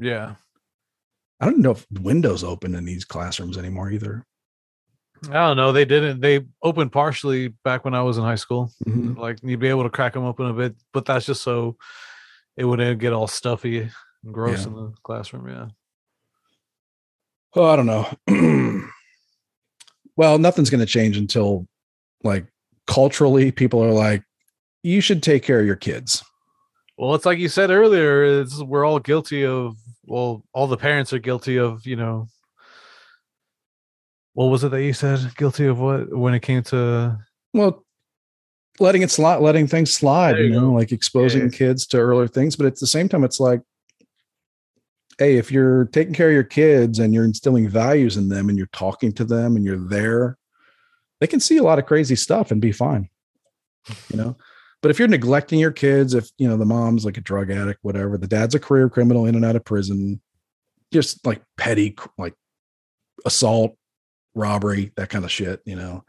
[0.00, 0.34] Yeah,
[1.40, 4.26] I don't know if windows open in these classrooms anymore either.
[5.28, 5.70] I don't know.
[5.72, 6.20] They didn't.
[6.20, 8.72] They opened partially back when I was in high school.
[8.86, 9.16] Mhm.
[9.16, 11.76] Like you'd be able to crack them open a bit, but that's just so
[12.56, 13.88] it wouldn't get all stuffy
[14.24, 14.66] and gross Yeah.
[14.68, 15.48] in the classroom.
[15.48, 15.68] Yeah.
[17.54, 18.08] Oh, I don't know.
[20.16, 21.66] well, nothing's going to change until
[22.24, 22.46] like
[22.86, 24.22] culturally people are like,
[24.82, 26.24] you should take care of your kids.
[26.98, 31.12] Well, it's like you said earlier, it's, we're all guilty of well, all the parents
[31.12, 32.26] are guilty of, you know,
[34.34, 35.20] what was it that you said?
[35.36, 37.18] Guilty of what when it came to
[37.52, 37.84] Well,
[38.80, 40.72] letting it slide, letting things slide, you you know, go.
[40.72, 41.48] like exposing Yeah.
[41.58, 42.56] kids to earlier things.
[42.56, 43.60] But at the same time, it's like,
[45.18, 48.56] hey, if you're taking care of your kids and you're instilling values in them and
[48.56, 50.38] you're talking to them and you're there,
[51.20, 53.08] they can see a lot of crazy stuff and be fine.
[54.10, 54.36] You know,
[54.80, 57.80] but if you're neglecting your kids, if you know the mom's like a drug addict,
[57.82, 60.20] whatever, the dad's a career criminal in and out of prison,
[60.92, 62.34] just like petty, like
[63.26, 63.76] assault,
[64.34, 66.04] robbery, that kind of shit, you know.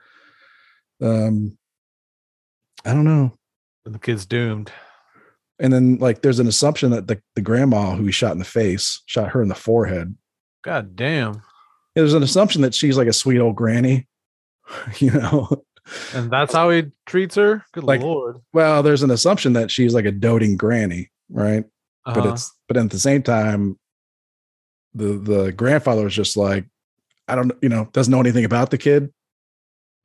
[1.01, 1.57] Um,
[2.85, 3.37] I don't know.
[3.85, 4.71] the kid's doomed.
[5.59, 8.45] And then like there's an assumption that the, the grandma who he shot in the
[8.45, 10.15] face, shot her in the forehead.
[10.63, 11.41] God damn.
[11.95, 14.07] There's an assumption that she's like a sweet old granny,
[14.97, 15.63] you know.
[16.13, 17.63] And that's how he treats her?
[17.73, 18.37] Good Like- lord.
[18.53, 21.65] Well, there's an assumption that she's like a doting granny, right?
[22.05, 22.29] But Uh-huh.
[22.33, 23.77] it's but at the same time,
[24.93, 26.65] the the grandfather is just like,
[27.27, 29.11] I don't, you know, doesn't know anything about the kid.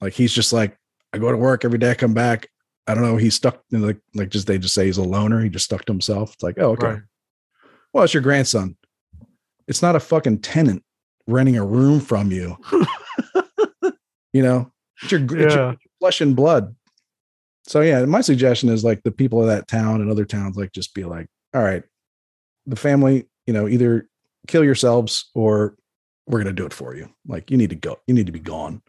[0.01, 0.77] Like he's just like,
[1.13, 2.49] I go to work every day, I come back.
[2.87, 3.17] I don't know.
[3.17, 5.43] He's stuck in like like just they just say he's a loner.
[5.43, 6.33] He just stuck to himself.
[6.33, 6.87] It's like, oh, okay.
[6.87, 7.03] Right.
[7.93, 8.77] Well, it's your grandson.
[9.67, 10.83] It's not a fucking tenant
[11.27, 12.57] renting a room from you.
[14.33, 16.75] you know, it's your, it's your flesh and blood.
[17.67, 20.73] So yeah, my suggestion is like the people of that town and other towns, like
[20.73, 21.83] just be like, all right,
[22.67, 24.09] the family, you know, either
[24.47, 25.77] kill yourselves or
[26.29, 27.09] we're gonna do it for you.
[27.27, 28.83] Like you need to go, you need to be gone.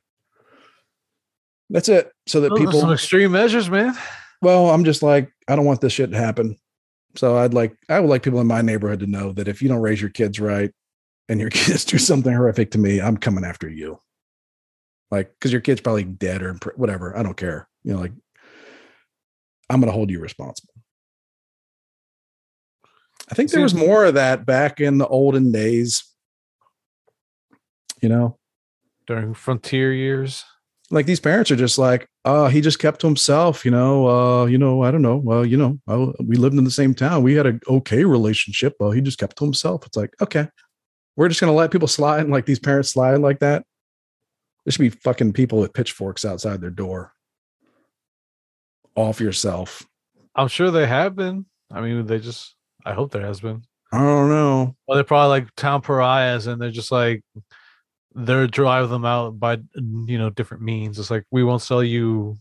[1.70, 2.12] That's it.
[2.28, 3.96] So that are people some extreme measures, man.
[4.42, 6.58] well, I'm just like, I don't want this shit to happen.
[7.16, 9.70] So I'd like, I would like people in my neighborhood to know that if you
[9.70, 10.72] don't raise your kids right
[11.28, 14.00] and your kids do something horrific to me, I'm coming after you.
[15.12, 17.18] Like, because your kid's probably dead or whatever.
[17.18, 17.68] I don't care.
[17.84, 18.12] You know, like,
[19.70, 20.74] I'm going to hold you responsible.
[23.32, 26.04] I think there was more of that back in the olden days.
[28.02, 28.38] You know,
[29.08, 30.44] During frontier years.
[30.92, 34.46] like these parents are just like, uh, he just kept to himself, you know, uh,
[34.46, 35.18] you know, I don't know.
[35.18, 37.24] Well, you know, I, we lived in the same town.
[37.24, 38.76] We had an okay relationship.
[38.80, 39.86] Well, he just kept to himself.
[39.86, 40.48] It's like, okay,
[41.16, 43.66] we're just gonna let people slide and like these parents slide like that.
[44.66, 47.14] There should be fucking people with pitchforks outside their door.
[48.96, 49.86] Off yourself.
[50.36, 51.46] I'm sure they have been.
[51.72, 53.64] I mean, they just I hope there has been.
[53.92, 54.76] I don't know.
[54.88, 57.24] Well, they're probably like town pariahs, and they're just like
[58.16, 61.00] they're drive them out by you know different means.
[61.00, 62.38] It's like we won't sell you,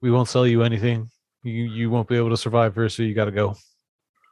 [0.00, 1.10] we won't sell you anything.
[1.42, 3.56] You you won't be able to survive here, so you got to go.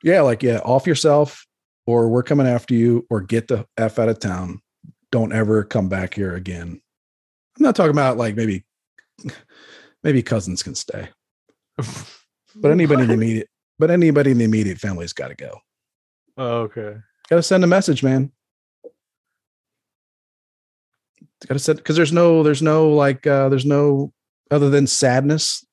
[0.03, 1.47] Yeah, like yeah, off yourself,
[1.87, 4.61] or we're coming after you, or get the f out of town.
[5.13, 6.81] Don't ever come back here again.
[7.57, 8.65] I'm not talking about like maybe,
[10.03, 11.09] maybe cousins can stay,
[11.77, 13.49] but anybody in the immediate,
[13.79, 15.59] but anybody in the immediate family's got to go.
[16.37, 16.97] Oh, okay.
[17.31, 18.31] Got to send a message, man.
[21.47, 24.13] Got to send because there's no, there's no like, uh there's no
[24.51, 25.67] other than sadness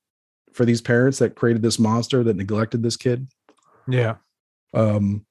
[0.53, 3.27] for these parents that created this monster that neglected this kid.
[3.87, 4.15] Yeah.
[4.73, 5.25] Um,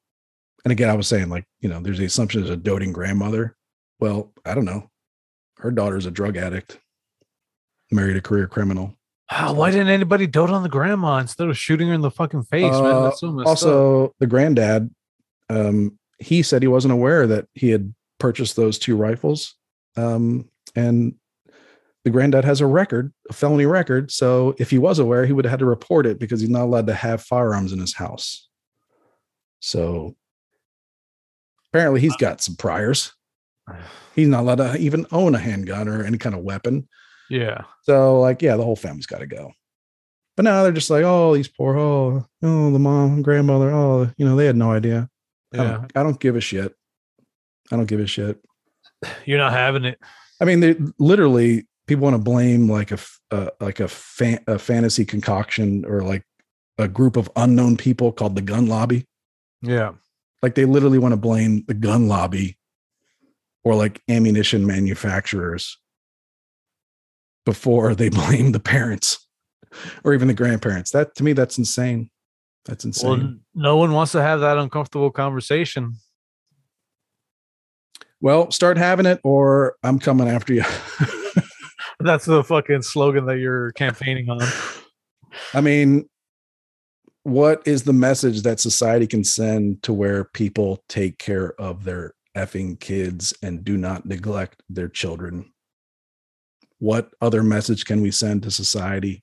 [0.64, 3.56] and again, I was saying, like, you know, there's the assumption there's a doting grandmother.
[4.00, 4.90] Well, I don't know.
[5.58, 6.78] Her daughter's a drug addict,
[7.90, 8.96] married a career criminal.
[9.30, 12.44] Ah, why didn't anybody dote on the grandma instead of shooting her in the fucking
[12.44, 12.84] face, man?
[12.84, 13.48] Uh, That's so messed up.
[13.48, 14.90] also, the granddad,
[15.48, 19.56] um, he said he wasn't aware that he had purchased those two rifles.
[19.96, 21.14] Um, and
[22.04, 24.10] the granddad has a record, a felony record.
[24.10, 26.64] So if he was aware, he would have had to report it because he's not
[26.64, 28.48] allowed to have firearms in his house.
[29.60, 30.16] So
[31.72, 33.12] apparently he's got some priors.
[34.16, 36.88] He's not allowed to even own a handgun or any kind of weapon.
[37.30, 37.62] Yeah.
[37.82, 39.52] So like, yeah, the whole family's got to go.
[40.36, 44.26] But now they're just like, oh, these poor, oh, oh, the mom, grandmother, oh, you
[44.26, 45.08] know, they had no idea.
[45.54, 45.62] I Yeah.
[45.72, 46.74] don't, I don't give a shit.
[47.70, 48.42] I don't give a shit.
[49.24, 49.98] You're not having it.
[50.40, 52.98] I mean, they literally people want to blame like a,
[53.30, 56.24] uh, like a, fan, a fantasy concoction or like
[56.78, 59.06] a group of unknown people called the gun lobby.
[59.60, 59.92] Yeah.
[60.42, 62.58] Like they literally want to blame the gun lobby
[63.64, 65.78] or like ammunition manufacturers
[67.44, 69.26] before they blame the parents
[70.04, 70.90] or even the grandparents.
[70.90, 72.10] That to me, that's insane.
[72.64, 73.10] That's insane.
[73.10, 75.94] Well, no one wants to have that uncomfortable conversation.
[78.22, 80.64] Well, start having it, or I'm coming after you.
[82.00, 84.40] That's the fucking slogan that you're campaigning on.
[85.52, 86.08] I mean,
[87.24, 92.14] what is the message that society can send to where people take care of their
[92.34, 95.52] effing kids and do not neglect their children?
[96.78, 99.22] What other message can we send to society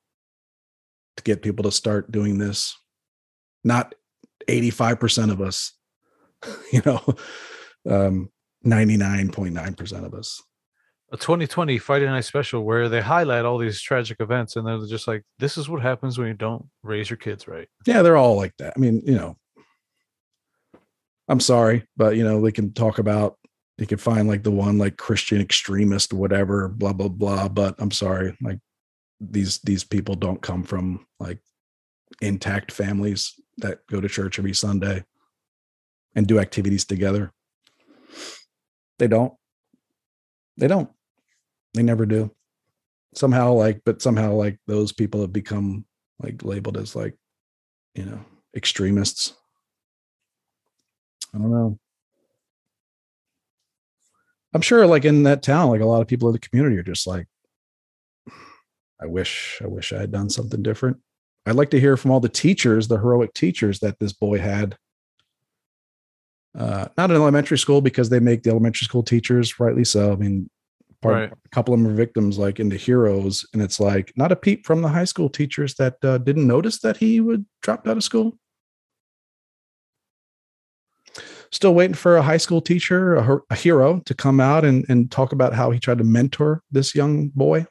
[1.19, 2.77] to get people to start doing this.
[3.63, 3.93] Not
[4.47, 5.73] 85% of us,
[6.71, 7.03] you know,
[7.89, 8.29] um,
[8.65, 10.41] 99.9% of us.
[11.11, 15.07] A 2020 Friday night special where they highlight all these tragic events and they're just
[15.07, 17.67] like, this is what happens when you don't raise your kids right.
[17.87, 18.73] Yeah, they're all like that.
[18.75, 19.35] I mean, you know,
[21.27, 23.37] I'm sorry, but you know, they can talk about
[23.79, 27.47] they can find like the one like Christian extremist, whatever, blah blah blah.
[27.47, 28.59] But I'm sorry, like
[29.21, 31.39] these these people don't come from like
[32.21, 35.05] intact families that go to church every Sunday
[36.15, 37.31] and do activities together.
[38.99, 39.33] They don't.
[40.57, 40.89] They don't.
[41.73, 42.31] They never do.
[43.15, 45.85] Somehow, like, but somehow, like, those people have become
[46.19, 47.15] like labeled as like,
[47.95, 48.19] you know,
[48.55, 49.33] extremists.
[51.33, 51.79] I don't know.
[54.53, 56.83] I'm sure, like in that town, like a lot of people in the community are
[56.83, 57.27] just like,
[59.01, 60.97] I wish, I wish I had done something different.
[61.45, 64.75] I'd like to hear from all the teachers, the heroic teachers that this boy had.
[66.57, 70.11] Uh, not in elementary school because they make the elementary school teachers, rightly so.
[70.11, 70.49] I mean,
[71.01, 71.31] part, Right.
[71.31, 74.65] a couple of them are victims, like into heroes, and it's like not a peep
[74.65, 78.03] from the high school teachers that uh, didn't notice that he would dropped out of
[78.03, 78.37] school.
[81.51, 85.09] Still waiting for a high school teacher, a, a hero, to come out and, and
[85.09, 87.65] talk about how he tried to mentor this young boy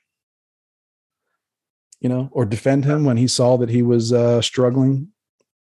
[2.01, 5.09] you know, or defend him when he saw that he was uh, struggling.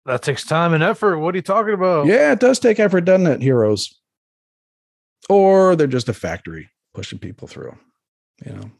[0.06, 1.18] That takes time and effort.
[1.18, 2.06] What are you talking about?
[2.06, 3.92] Yeah, it does take effort, doesn't it, heroes?
[5.28, 7.76] Or they're just a factory pushing people through.
[8.44, 8.70] You know,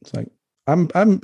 [0.00, 0.28] it's like
[0.66, 1.20] I'm I'm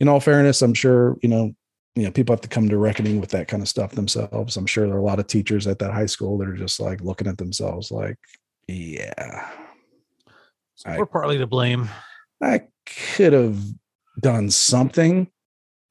[0.00, 1.52] in all fairness, I'm sure, you know,
[1.94, 4.56] you know, people have to come to reckoning with that kind of stuff themselves.
[4.56, 6.80] I'm sure there are a lot of teachers at that high school that are just
[6.80, 8.16] like looking at themselves like,
[8.66, 9.48] yeah,
[10.86, 11.88] I- We're partly to blame.
[12.42, 12.62] I
[13.14, 13.58] could have
[14.20, 15.28] done something.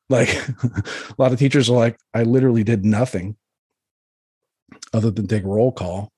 [0.09, 0.29] Like
[0.63, 3.35] a lot of teachers are like, I literally did nothing
[4.93, 6.09] other than take roll call.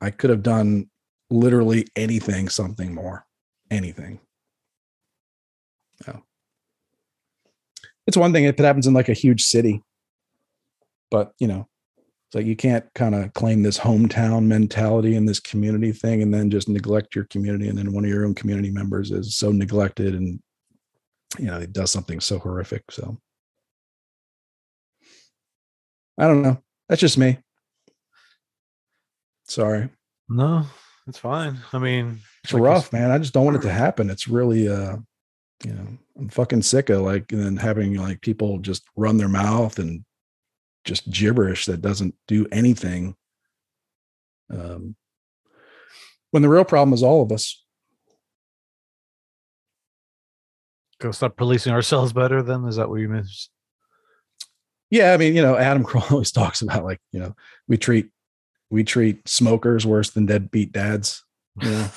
[0.00, 0.88] I could have done
[1.30, 3.26] literally anything, something more,
[3.70, 4.20] anything.
[6.06, 6.22] No.
[8.06, 9.82] It's one thing if it happens in like a huge city,
[11.10, 11.66] but you know,
[12.28, 16.32] it's like you can't kind of claim this hometown mentality and this community thing and
[16.32, 17.68] then just neglect your community.
[17.68, 20.40] And then one of your own community members is so neglected and,
[21.38, 22.84] you know, it does something so horrific.
[22.90, 23.18] So
[26.18, 26.62] I don't know.
[26.88, 27.38] That's just me.
[29.46, 29.88] Sorry.
[30.28, 30.64] No,
[31.06, 31.58] it's fine.
[31.72, 33.10] I mean, It's like rough, man.
[33.10, 34.10] I just don't want it to happen.
[34.10, 34.96] It's really, uh,
[35.64, 35.86] you know,
[36.18, 40.04] I'm fucking sick of like, and then having like people just run their mouth and
[40.84, 43.14] just gibberish that doesn't do anything.
[44.50, 44.96] Um,
[46.30, 47.64] when the real problem is all of us.
[51.00, 52.42] Go start policing ourselves better.
[52.42, 53.24] Then is that what you mean
[54.90, 57.34] Yeah, I mean, you know, Adam Carolla always talks about like, you know,
[57.68, 58.10] we treat
[58.70, 61.24] we treat smokers worse than deadbeat dads.
[61.62, 61.88] You know,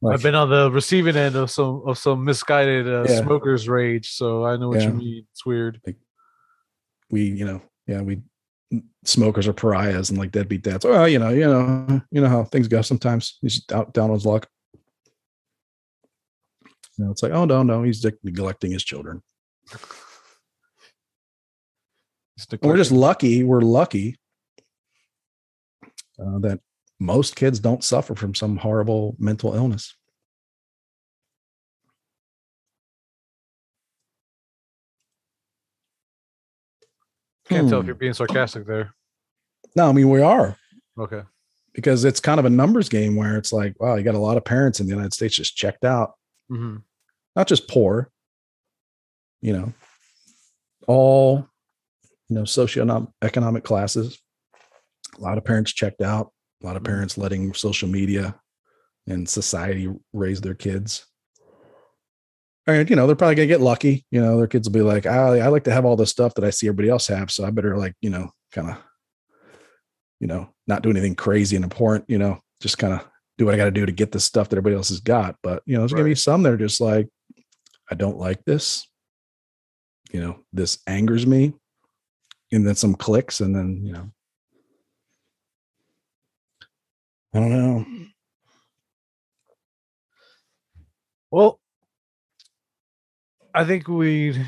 [0.00, 3.22] Like, I've been on the receiving end of some of some misguided uh, Yeah.
[3.22, 4.88] smokers rage, so I know what Yeah.
[4.88, 5.26] you mean.
[5.32, 5.80] It's weird.
[7.10, 8.22] we, you know, yeah, we
[9.04, 10.84] smokers are pariahs and like deadbeat dads.
[10.84, 13.38] Well, you know, you know, you know how things go sometimes.
[13.40, 14.48] He's just out down on his luck.
[16.96, 19.22] You know, it's like, oh no, no, he's like, neglecting his children.
[22.62, 23.42] We're just lucky.
[23.44, 24.18] We're lucky
[26.18, 26.60] uh, that
[27.00, 29.96] most kids don't suffer from some horrible mental illness.
[37.48, 37.88] can't tell if Hmm.
[37.88, 38.94] you're being sarcastic there.
[39.76, 40.56] No, I mean we are
[40.98, 41.22] Okay.
[41.74, 44.36] because it's kind of a numbers game where it's like, wow, you got a lot
[44.36, 46.14] of parents in the United States just checked out,
[46.48, 46.76] hmm
[47.36, 48.10] not just poor,
[49.40, 49.72] you know,
[50.86, 51.48] all
[52.28, 54.18] you know, socioeconomic classes.
[55.18, 56.32] A lot of parents checked out.
[56.62, 56.86] A lot of Mhm.
[56.86, 58.40] parents letting social media
[59.06, 61.06] and society raise their kids.
[62.66, 64.06] And you know, they're probably gonna get lucky.
[64.10, 66.34] You know, their kids will be like, I, I like to have all this stuff
[66.34, 68.78] that I see everybody else have, so I better like, you know, kind of,
[70.20, 72.08] you know, not do anything crazy and important.
[72.08, 73.06] You know, just kind of
[73.38, 75.36] do what I got to do to get the stuff that everybody else has got.
[75.42, 77.08] But you know, there's gonna be some that are just like,
[77.90, 78.86] I don't like this.
[80.12, 81.54] You know, this angers me.
[82.52, 84.10] And then some clicks, and then you know,
[87.34, 87.84] I don't know.
[91.32, 91.58] Well,
[93.52, 94.40] I think we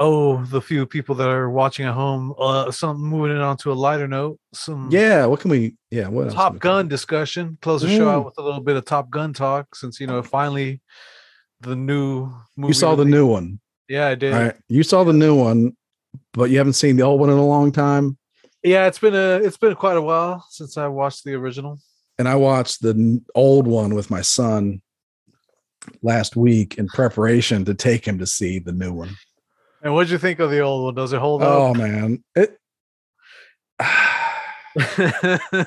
[0.00, 3.70] owe the few people that are watching at home uh, some moving it on to
[3.70, 4.38] a lighter note.
[4.52, 5.76] Some Yeah, what can we?
[5.90, 7.58] Yeah, what Top Gun discussion.
[7.62, 8.24] Close the show out Mm.
[8.24, 10.80] with a little bit of Top Gun talk, since you know finally
[11.60, 12.70] the new movie.
[12.70, 13.60] You saw the new one.
[13.88, 14.32] Yeah, I did.
[14.32, 14.56] All right.
[14.68, 15.76] You saw the new one,
[16.32, 18.16] but you haven't seen the old one in a long time.
[18.62, 21.78] Yeah, it's been a it's been quite a while since I watched the original.
[22.18, 24.80] And I watched the old one with my son
[26.02, 29.16] last week in preparation to take him to see the new one.
[29.82, 30.94] And what'd you think of the old one?
[30.94, 31.76] Does it hold Oh up?
[31.76, 32.24] Oh man.
[32.34, 32.56] It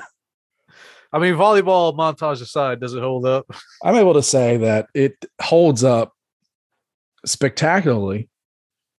[1.14, 3.46] I mean, volleyball montage aside, does it hold up?
[3.84, 6.12] I'm able to say that it holds up
[7.24, 8.28] spectacularly.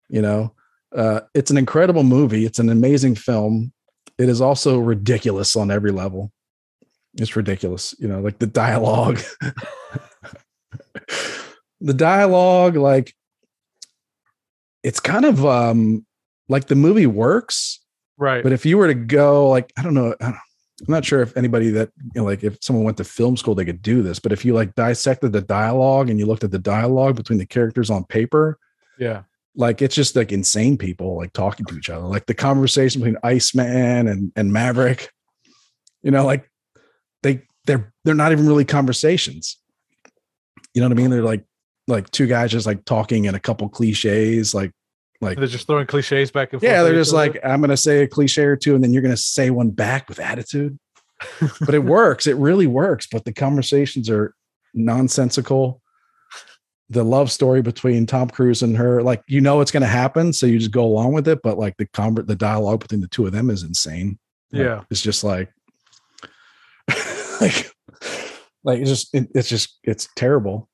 [0.07, 0.53] You know,
[0.95, 2.45] uh, it's an incredible movie.
[2.45, 3.73] It's an amazing film.
[4.17, 6.31] It is also ridiculous on every level.
[7.15, 7.93] It's ridiculous.
[7.99, 9.19] You know, like the dialogue.
[11.81, 13.13] the dialogue, like,
[14.85, 16.05] it's kind of um
[16.47, 17.79] like the movie works,
[18.17, 18.43] Right.
[18.43, 20.35] but if you were to go, like, I don't know, I don't,
[20.87, 23.55] I'm not sure if anybody that you know, like if someone went to film school,
[23.55, 24.19] they could do this.
[24.19, 27.45] But if you like dissected the dialogue and you looked at the dialogue between the
[27.45, 28.59] characters on paper,
[28.99, 29.23] yeah.
[29.55, 32.05] like it's just like insane people like talking to each other.
[32.05, 35.09] Like the conversation between Iceman and and Maverick,
[36.03, 36.49] you know, like
[37.23, 39.57] they they're they're not even really conversations.
[40.73, 41.09] You know what I mean?
[41.09, 41.45] They're like
[41.87, 44.71] like two guys just like talking and a couple cliches, like
[45.21, 46.71] like They're just throwing cliches back and forth.
[46.71, 49.15] yeah, they're just like, I'm gonna say a cliche or two, and then you're gonna
[49.17, 50.77] say one back with attitude.
[51.61, 52.27] but it works.
[52.27, 53.07] It really works.
[53.11, 54.35] But the conversations are
[54.73, 55.81] nonsensical.
[56.89, 60.45] The love story between Tom Cruise and her, like you know it's gonna happen, so
[60.45, 61.41] you just go along with it.
[61.41, 64.19] But like the conver- the dialogue between the two of them is insane.
[64.51, 64.83] Like, Yeah.
[64.91, 65.51] it's just like,
[67.41, 67.71] like,
[68.63, 70.69] like it's just it- it's just it's terrible.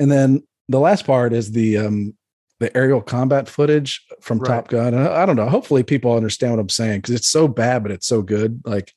[0.00, 2.16] And then the last part is the um
[2.62, 4.48] the aerial combat footage from Right.
[4.48, 4.94] Top Gun.
[4.94, 5.48] I, I don't know.
[5.48, 8.62] Hopefully, people understand what I'm saying because it's so bad, but it's so good.
[8.64, 8.92] Like,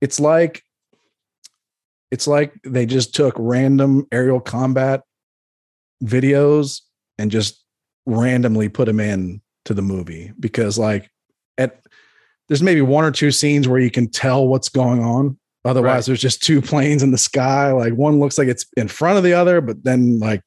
[0.00, 0.62] it's like
[2.10, 5.02] it's like they just took random aerial combat
[6.02, 6.80] videos
[7.18, 7.62] and just
[8.06, 11.10] randomly put them in to the movie because like
[11.58, 11.82] at
[12.46, 15.36] there's maybe one or two scenes where you can tell what's going on
[15.66, 16.06] otherwise Right.
[16.06, 19.24] there's just two planes in the sky like one looks like it's in front of
[19.24, 20.42] the other but then like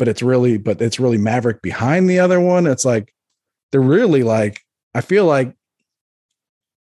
[0.00, 3.14] but it's really but it's really maverick behind the other one it's like
[3.70, 5.54] they're really like i feel like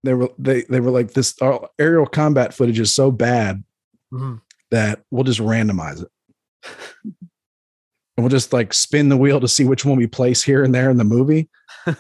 [0.05, 3.63] they were they they were like this uh, aerial combat footage is so bad
[4.13, 4.39] Mhm.
[4.71, 6.09] that we'll just randomize it
[7.03, 10.73] and we'll just like spin the wheel to see which one we place here and
[10.73, 11.49] there in the movie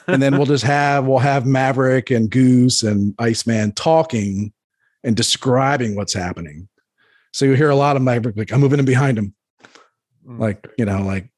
[0.07, 4.53] and then we'll just have we'll have maverick and goose and iceman talking
[5.03, 6.69] and describing what's happening
[7.33, 9.33] so you hear a lot of maverick like i'm moving in behind him.
[10.25, 11.29] Like you know like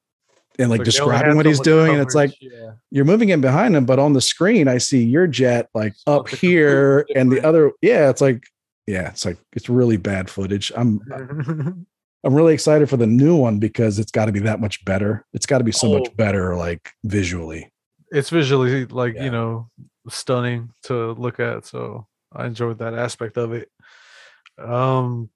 [0.58, 2.72] and like only describing what he's doing and it's like yeah.
[2.92, 6.30] you're moving in behind him, but on the screen, I see your jet like up
[6.30, 7.72] here and the other.
[7.82, 8.44] Yeah, it's like,
[8.88, 10.72] yeah, it's like it's really bad footage.
[10.76, 11.02] I'm
[12.24, 15.26] I'm really excited for the new one because it's got to be that much better.
[15.34, 16.00] It's got to be so Oh.
[16.00, 17.72] much better, like visually.
[18.12, 19.26] it's visually like Yeah.
[19.26, 19.70] you know
[20.08, 23.70] stunning to look at so i enjoyed that aspect of it
[24.60, 25.30] um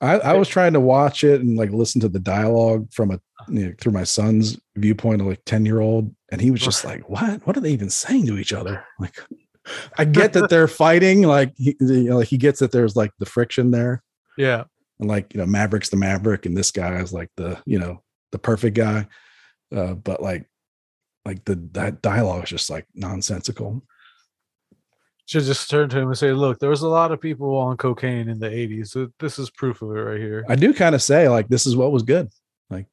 [0.00, 3.20] I, I was trying to watch it and like listen to the dialogue from a
[3.48, 6.14] you know, through my son's viewpoint of like 10 year old.
[6.32, 8.84] And he was just like, what, what are they even saying to each other?
[8.98, 9.18] Like,
[9.98, 11.22] I get that they're fighting.
[11.22, 14.02] Like, he, you know, like he gets that there's like the friction there.
[14.36, 14.64] yeah
[15.00, 18.02] and like you know maverick's the maverick and this guy is like the you know
[18.32, 19.06] the perfect guy
[19.74, 20.46] uh but like
[21.24, 23.82] like the that dialogue is just like nonsensical
[25.30, 27.76] should just turn to him and say look there was a lot of people on
[27.76, 31.02] cocaine in the 80s this is proof of it right here i do kind of
[31.02, 32.28] say like this is what was good
[32.68, 32.86] like,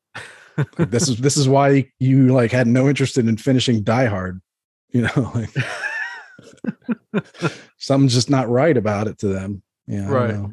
[0.78, 4.40] like this is this is why you like had no interest in finishing die hard
[4.90, 5.32] you know
[7.16, 7.26] like
[7.78, 10.36] something's just not right about it to them yeah Right.
[10.36, 10.52] know.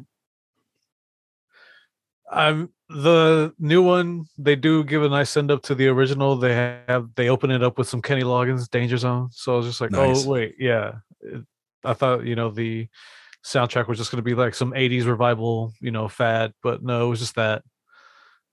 [2.31, 6.53] i'm the new one they do give a nice send up to the original they
[6.87, 9.81] have they open it up with some kenny loggins danger zone so i was just
[9.81, 10.25] like oh, Nice.
[10.25, 11.45] oh wait yeah It-
[11.85, 12.87] i thought you know the
[13.45, 17.05] soundtrack was just going to be like some 80s revival you know fad but no
[17.05, 17.61] it was just that.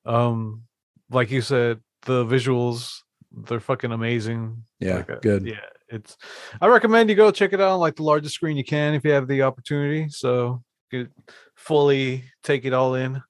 [0.05, 0.62] Um
[1.11, 2.99] like you said the visuals
[3.30, 4.64] they're fucking amazing.
[4.80, 5.47] Yeah Like, uh, good.
[5.47, 6.16] yeah it's
[6.61, 9.05] i recommend you go check it out on like the largest screen you can if
[9.05, 11.12] you have the opportunity so you could
[11.57, 13.22] fully take it all in.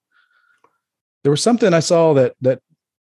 [1.22, 2.61] There was something i saw that that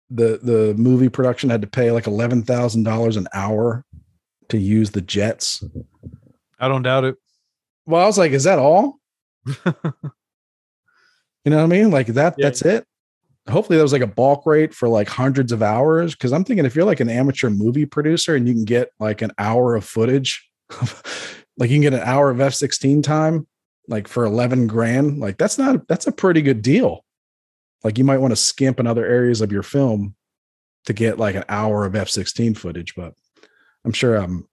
[0.09, 3.85] the the movie production had to pay like $11000 an hour
[4.49, 5.63] to use the jets
[6.63, 7.15] i don't doubt it
[7.85, 8.99] Well, I was like, is that all?
[9.45, 9.53] you
[11.51, 11.91] know what I mean?
[11.91, 12.45] Like that, Yeah.
[12.47, 12.85] that's it.
[13.49, 16.15] Hopefully that was like a bulk rate for like hundreds of hours.
[16.15, 19.21] Cause I'm thinking if you're like an amateur movie producer and you can get like
[19.21, 20.49] an hour of footage,
[21.57, 23.45] like you can get an hour of F16 time,
[23.89, 27.03] like for 11 grand, like that's not, that's a pretty good deal.
[27.83, 30.15] like you might want to skimp in other areas of your film
[30.85, 33.13] to get like an hour of F-16 footage, but
[33.83, 34.47] I'm sure I'm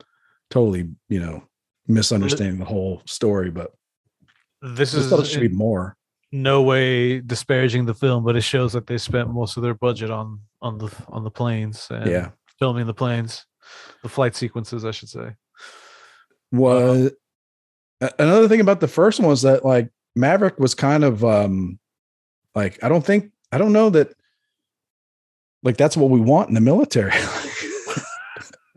[0.50, 1.44] totally, you know,
[1.90, 3.72] misunderstanding the whole story, but
[4.62, 5.96] This is thought it should be more.
[6.32, 10.10] no way disparaging the film, but it shows that they spent most of their budget
[10.10, 12.30] on on the on the planes and Yeah.
[12.58, 13.46] filming the planes,
[14.02, 15.34] the flight sequences, I should say.
[16.52, 17.12] was
[18.00, 21.78] a- another thing about the first one was that like Maverick was kind of um
[22.54, 24.12] like I don't think I don't know that
[25.62, 27.12] like that's what we want in the military.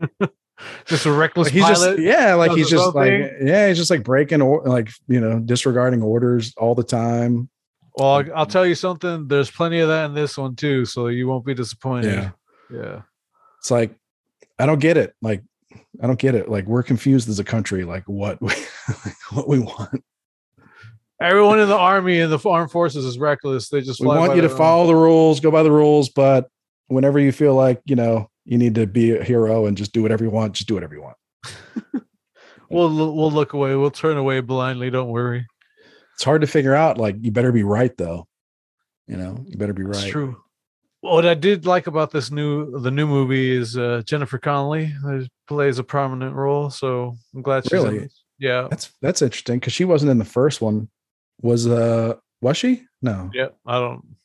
[0.86, 1.96] Just a reckless Like, he's pilot.
[1.96, 3.30] just yeah, like he's just like thing.
[3.46, 7.48] yeah, he's just like breaking or like you know disregarding orders all the time.
[7.96, 9.28] Well, I'll- I'll tell you something.
[9.28, 12.14] There's plenty of that in this one too, so you won't be disappointed.
[12.14, 12.30] Yeah.
[12.70, 13.02] Yeah.
[13.60, 13.94] It's like
[14.58, 15.14] I don't get it.
[15.22, 15.42] Like
[16.02, 16.48] I don't get it.
[16.48, 17.84] Like we're confused as a country.
[17.84, 18.52] Like what we,
[19.32, 20.02] what we want.
[21.20, 23.68] Everyone in the army and the armed forces is reckless.
[23.68, 26.48] They just We want you to own- follow the rules, go by the rules, but
[26.88, 30.02] whenever you feel like you know you need to be a hero and just do
[30.02, 31.16] whatever you want, just do whatever you want.
[32.70, 33.76] We'll we'll look away.
[33.76, 34.90] We'll turn away blindly.
[34.90, 35.46] Don't worry.
[36.14, 36.96] It's hard to figure out.
[36.98, 38.26] Like you better be right though.
[39.06, 39.92] You know, you better be right.
[39.94, 40.42] That's true.
[41.02, 45.20] What I did like about this new the new movie is uh, Jennifer Connelly uh,
[45.46, 46.70] plays a prominent role.
[46.70, 47.98] So I'm glad she's in Really?
[47.98, 48.24] this.
[48.38, 48.66] Yeah.
[48.70, 50.88] That's that's interesting because she wasn't in the first one.
[51.42, 52.82] Was uh was she?
[53.02, 53.48] No, Yeah.
[53.66, 54.16] I don't.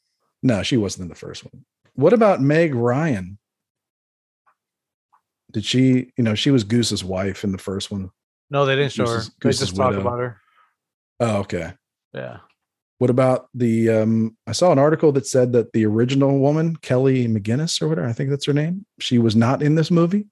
[0.41, 1.65] no, she wasn't in the first one.
[1.95, 3.37] What about Meg Ryan?
[5.51, 6.11] Did she?
[6.17, 8.11] You know, she was Goose's wife in the first one.
[8.49, 9.15] No, they didn't show her.
[9.15, 10.39] Goose's- They Goose's just talk about her.
[11.19, 11.73] Oh, okay.
[12.13, 12.37] Yeah.
[12.99, 13.89] What about the?
[13.89, 18.07] um I saw an article that said that the original woman, Kelly McGinnis or whatever,
[18.07, 18.85] I think that's her name.
[18.99, 20.27] She was not in this movie.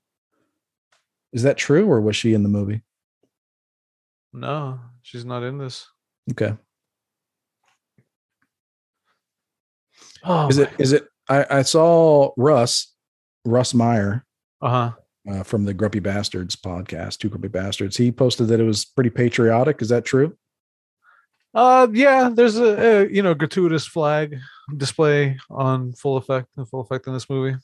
[1.33, 2.81] Is that true, or was she in the movie?
[4.33, 5.87] No, she's not in this.
[6.31, 6.53] Okay.
[10.23, 10.69] Oh, is it?
[10.77, 11.07] Is it?
[11.29, 12.93] I, I saw Russ,
[13.45, 14.25] Russ Meyer,
[14.61, 14.91] Uh huh.
[15.29, 17.97] Uh, from the Grumpy Bastards podcast, Two Grumpy Bastards.
[17.97, 19.81] He posted that it was pretty patriotic.
[19.81, 20.35] Is that true?
[21.53, 22.29] Uh, yeah.
[22.33, 24.37] There's a, a you know gratuitous flag
[24.75, 27.57] display on full effect in full effect in this movie.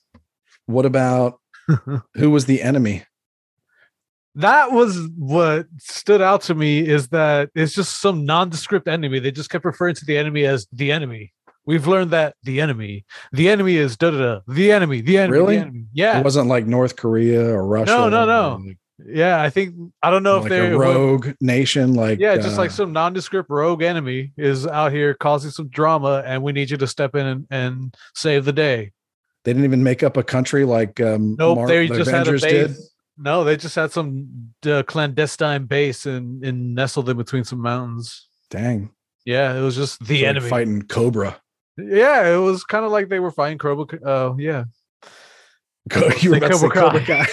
[0.66, 1.40] What about
[2.16, 3.04] who was the enemy?
[4.36, 9.20] that was what stood out to me is that it's just some nondescript enemy.
[9.20, 11.34] They just kept referring to the enemy as the enemy.
[11.66, 14.40] We've learned that the enemy, the enemy is da da da.
[14.48, 15.56] The enemy, the enemy, Really?
[15.56, 15.86] the enemy.
[15.94, 17.86] Yeah, It wasn't like North Korea or Russia.
[17.92, 18.62] No, no, no.
[18.66, 19.42] like, yeah.
[19.42, 21.94] I think I don't know if they're a rogue nation.
[21.94, 26.22] Like Yeah, just like uh, some nondescript rogue enemy is out here causing some drama,
[26.26, 28.92] and we need you to step in and, and save the day.
[29.46, 32.44] they didn't even make up a country like um, Nope, Mar- they the just Avengers
[32.44, 32.68] had a did.
[32.70, 32.90] base.
[33.18, 38.28] No, they just had some uh, clandestine base and, and nestled in between some mountains.
[38.50, 38.90] Dang,
[39.24, 40.50] Yeah, it was just the like enemy.
[40.50, 41.40] fighting Cobra.
[41.78, 44.00] Yeah, it was kind of like they were fighting Cobra.
[44.02, 44.66] Uh, yeah,
[46.22, 47.26] you were about Cobra Cobra Kai.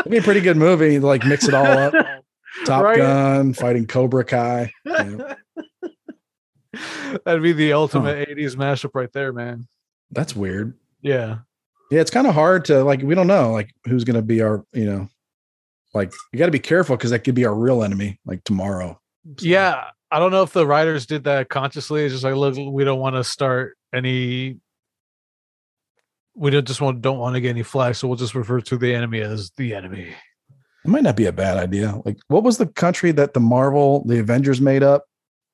[0.00, 0.98] It'd be a pretty good movie.
[0.98, 1.94] Like mix it all up.
[2.66, 2.96] Top Right?
[2.96, 4.72] Gun fighting Cobra Kai.
[4.84, 5.34] Yeah.
[7.24, 9.66] That'd be the ultimate '80s mashup right there, man.
[10.10, 10.74] That's weird.
[11.02, 11.38] Yeah,
[11.90, 13.00] Yeah, it's kind of hard to like.
[13.02, 14.64] We don't know like who's gonna be our.
[14.72, 15.08] You know,
[15.94, 18.18] like you got to be careful because that could be our real enemy.
[18.26, 19.00] Like tomorrow.
[19.38, 19.86] So, yeah.
[20.10, 22.04] I don't know if the writers did that consciously.
[22.04, 24.58] It's just like, look, we don't want to start any.
[26.34, 28.76] We don't just want don't want to get any flags, so we'll just refer to
[28.76, 30.14] the enemy as the enemy.
[30.84, 32.00] It might not be a bad idea.
[32.04, 35.04] Like, what was the country that the Marvel, the Avengers made up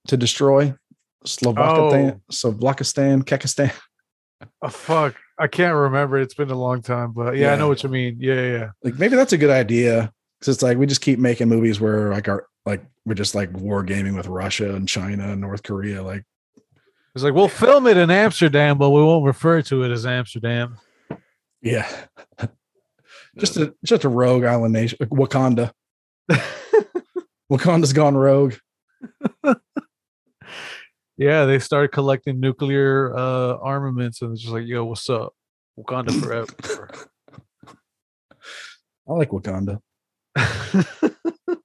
[0.08, 0.72] to destroy?
[0.72, 1.26] Oh.
[1.26, 3.72] Slovakistan, Slovakistan, Kekistan.
[4.62, 6.18] Oh fuck, I can't remember.
[6.20, 8.18] It's been a long time, but yeah, I know what you mean.
[8.20, 8.68] Yeah, yeah, yeah.
[8.84, 10.12] Like, maybe that's a good idea.
[10.46, 13.50] Cause it's like we just keep making movies where like our like we're just like
[13.50, 16.04] war gaming with Russia and China and North Korea.
[16.04, 16.22] Like,
[17.16, 20.78] It's like we'll film it in Amsterdam, but we won't refer to it as Amsterdam.
[21.62, 21.90] yeah,
[23.38, 25.72] just a just a rogue island nation, Wakanda.
[27.50, 28.54] Wakanda's gone rogue.
[31.18, 35.32] Yeah, they started collecting nuclear uh, armaments, and it's just like, yo, what's up?
[35.78, 36.90] Wakanda forever.
[39.08, 39.80] I like Wakanda.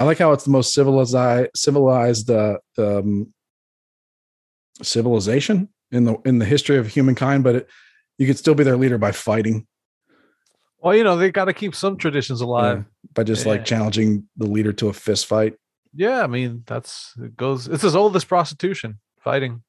[0.00, 1.16] I like how it's the most civilized
[1.54, 3.32] civilized uh, um,
[4.82, 7.68] civilization in the in the history of humankind, but it,
[8.18, 9.66] you could still be their leader by fighting,
[10.78, 12.78] well, you know, they got to keep some traditions alive.
[12.80, 12.82] uh,
[13.14, 13.52] by just Yeah.
[13.52, 15.54] like challenging the leader to a fist fight.
[15.94, 17.68] Yeah, I mean, that's it goes.
[17.68, 19.62] It's as old as prostitution, fighting.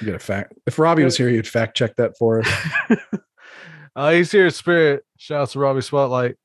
[0.00, 0.54] You get a fact.
[0.66, 2.48] If Robbie was here, he'd fact check that for us.
[3.96, 5.04] uh, he's here spirit.
[5.18, 6.36] Shouts to Robbie Spotlight.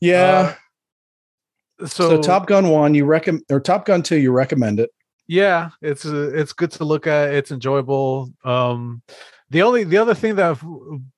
[0.00, 0.54] Yeah,
[1.80, 4.90] So, So, Top Gun one, you recommend or Top Gun two, you recommend it.
[5.26, 7.32] yeah, it's uh, it's good to look at.
[7.34, 8.30] It's enjoyable.
[8.44, 9.02] Um,
[9.50, 10.58] the only the other thing that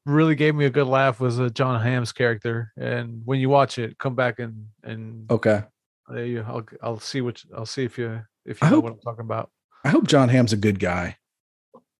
[0.04, 2.72] really gave me a good laugh was uh, John Hamm's character.
[2.76, 5.62] And when you watch it, come back and and Okay.
[6.08, 8.84] there you, I'll I'll see what I'll see if you if I you know hope-
[8.84, 9.50] what I'm talking about.
[9.84, 11.16] I hope John Hamm's a good guy.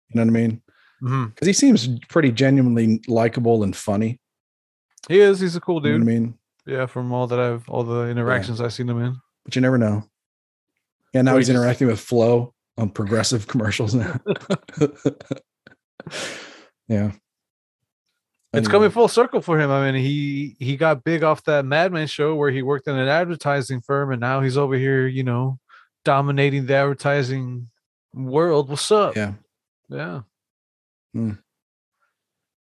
[0.09, 0.63] You know what I mean?
[1.03, 1.25] Mm-hmm.
[1.27, 4.21] Because he seems pretty genuinely likable and funny.
[5.09, 5.41] He is.
[5.41, 6.07] He's a cool You know dude.
[6.07, 6.39] what I mean?
[6.67, 9.17] Yeah, from all that I've all the interactions I've seen him in.
[9.45, 10.03] But you never know.
[11.13, 14.19] Yeah, now he's interacting with Flo on progressive commercials now.
[16.89, 17.13] yeah.
[18.53, 19.71] It's Anyway, coming full circle for him.
[19.71, 22.97] I mean, he he got big off that Mad Men show where he worked in
[22.97, 25.59] an advertising firm, and now he's over here, you know,
[26.05, 27.69] dominating the advertising
[28.15, 28.69] world.
[28.71, 29.15] What's up?
[29.15, 29.35] Yeah.
[29.89, 30.23] Yeah.
[31.15, 31.33] Hmm.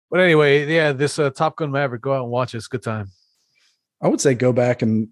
[0.10, 2.57] But anyway, yeah, this uh, Top Gun Maverick, go out and watch it.
[2.57, 3.10] It's a good time.
[4.02, 5.07] I would say go back and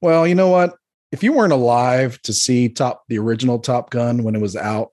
[0.00, 0.74] well, you know what?
[1.12, 4.90] If you weren't alive to see Top the original Top Gun when it was out,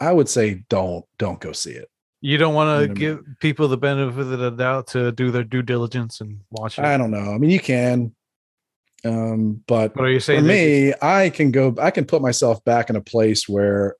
[0.00, 1.90] I would say don't don't go see it.
[2.22, 4.88] You don't want You to know what I give people the benefit of the doubt
[4.88, 6.84] to do their due diligence and watch it.
[6.84, 7.32] I don't know.
[7.34, 8.14] I mean, you can,
[9.06, 11.74] um, but But are you saying they- me, I can go.
[11.80, 13.96] I can put myself back in a place where,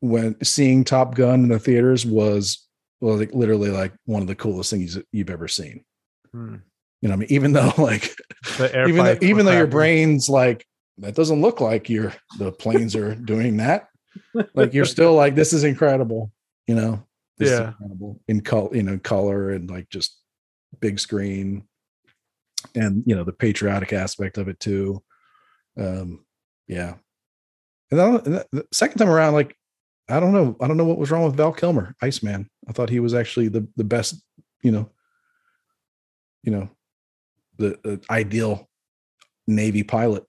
[0.00, 2.66] when seeing Top Gun in the theaters was
[3.00, 5.84] well, like literally like one of the coolest things you've ever seen.
[6.32, 6.56] Hmm.
[7.00, 8.14] You know, I mean, even though like
[8.58, 10.66] the even though even though your brain's like
[10.98, 13.88] that doesn't look like your the planes are doing that.
[14.54, 16.32] Like you're still like this is incredible.
[16.66, 17.06] You know,
[17.36, 17.68] this is Yeah.
[17.68, 18.74] incredible in color.
[18.74, 20.18] You know, color and like just
[20.80, 21.68] big screen,
[22.74, 25.02] and you know the patriotic aspect of it too.
[25.78, 26.24] Um,
[26.66, 26.94] yeah.
[27.90, 29.56] And then the second time around, like
[30.08, 32.48] I don't know, I don't know what was wrong with Val Kilmer, Iceman.
[32.68, 34.22] I thought he was actually the the best.
[34.62, 34.90] You know,
[36.42, 36.68] you know,
[37.58, 38.68] the, the ideal
[39.46, 40.24] Navy pilot.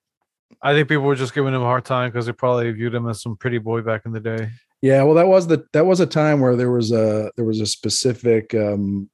[0.62, 3.08] I think people were just giving him a hard time because they probably viewed him
[3.08, 4.50] as some pretty boy back in the day.
[4.82, 7.60] Yeah, well, that was the that was a time where there was a there was
[7.62, 9.10] a specific um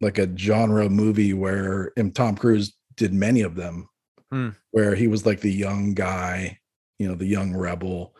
[0.00, 3.88] like a genre movie where and Tom Cruise did many of them,
[4.30, 4.50] Hmm.
[4.70, 6.58] where he was like the young guy,
[6.98, 8.14] you know, the young rebel,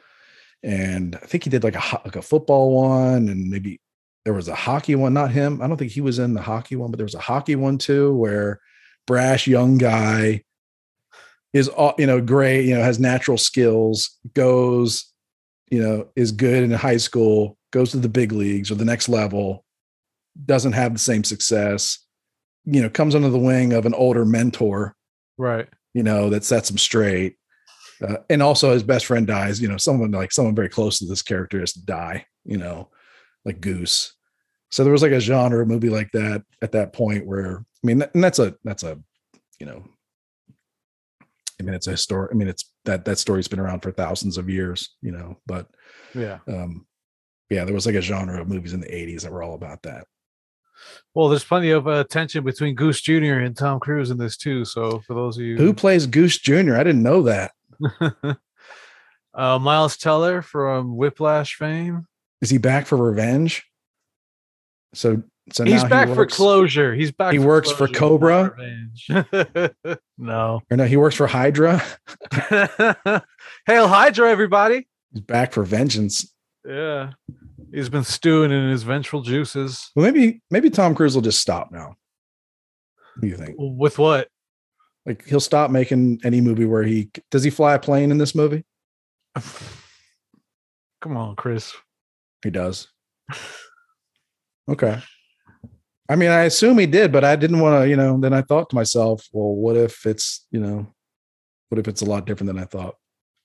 [0.62, 3.80] and I think he did like a like a football one, and maybe
[4.24, 5.14] there was a hockey one.
[5.14, 5.60] Not him.
[5.60, 7.78] I don't think he was in the hockey one, but there was a hockey one
[7.78, 8.60] too, where
[9.06, 10.42] brash young guy
[11.52, 15.12] is all you know great, you know, has natural skills, goes
[15.70, 19.08] you know, is good in high school, goes to the big leagues or the next
[19.08, 19.64] level,
[20.44, 21.98] doesn't have the same success,
[22.66, 24.94] you know, comes under the wing of an older mentor,
[25.38, 25.66] Right.
[25.94, 27.36] you know, that sets him straight.
[28.02, 31.06] Uh, and also his best friend dies, you know, someone like someone very close to
[31.06, 32.88] this character has to die, you know,
[33.44, 34.14] like Goose.
[34.70, 38.02] So there was like a genre movie like that at that point where, I mean,
[38.14, 38.98] and that's a, that's a,
[39.60, 39.84] you know,
[41.60, 42.28] I mean, it's a story.
[42.32, 45.36] I mean, it's that that story's been around for thousands of years, you know.
[45.46, 45.68] But
[46.14, 46.38] Yeah.
[46.48, 46.86] um,
[47.50, 49.82] yeah, there was like a genre of movies in the '80s that were all about
[49.82, 50.06] that.
[51.14, 53.38] Well, there's plenty of uh, tension between Goose Jr.
[53.40, 54.64] and Tom Cruise in this too.
[54.64, 56.74] So for those of you Who plays Goose Jr.?
[56.74, 57.52] I didn't know that.
[59.34, 62.06] uh, Miles Teller from Whiplash fame.
[62.40, 63.64] Is he back for revenge?
[64.94, 65.22] So,
[65.52, 66.94] so He's back he for closure.
[66.94, 67.32] He's back.
[67.32, 68.54] he for works for Cobra?
[70.18, 70.60] no.
[70.70, 71.82] or no, he works for Hydra.
[73.66, 74.88] Hail Hydra, everybody.
[75.12, 76.32] He's back for vengeance.
[76.66, 77.12] Yeah.
[77.72, 79.90] He's been stewing in his ventral juices.
[79.96, 81.96] Well, maybe maybe Tom Cruise will just stop now.
[83.14, 83.54] What do you think?
[83.58, 84.28] With what?
[85.04, 88.34] Like he'll stop making any movie where he does he fly a plane in this
[88.34, 88.64] movie?
[91.00, 91.74] Come on, Chris.
[92.44, 92.88] He does.
[94.68, 95.00] Okay.
[96.08, 98.42] I mean, I assume he did, but I didn't want to, you know, then I
[98.42, 100.86] thought to myself, well, what if it's, you know,
[101.68, 102.96] what if it's a lot different than I thought?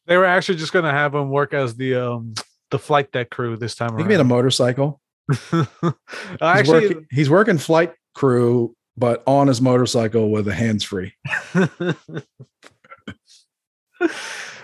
[0.05, 2.33] They were actually just gonna have him work as the um
[2.71, 3.99] the flight deck crew this time around.
[3.99, 5.01] He could be in a motorcycle.
[5.51, 5.67] He's,
[6.41, 11.13] actually, working, he's working flight crew, but on his motorcycle with a hands free.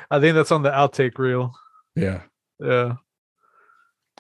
[0.09, 1.53] I think that's on the outtake reel.
[1.95, 2.21] Yeah.
[2.59, 2.95] Yeah.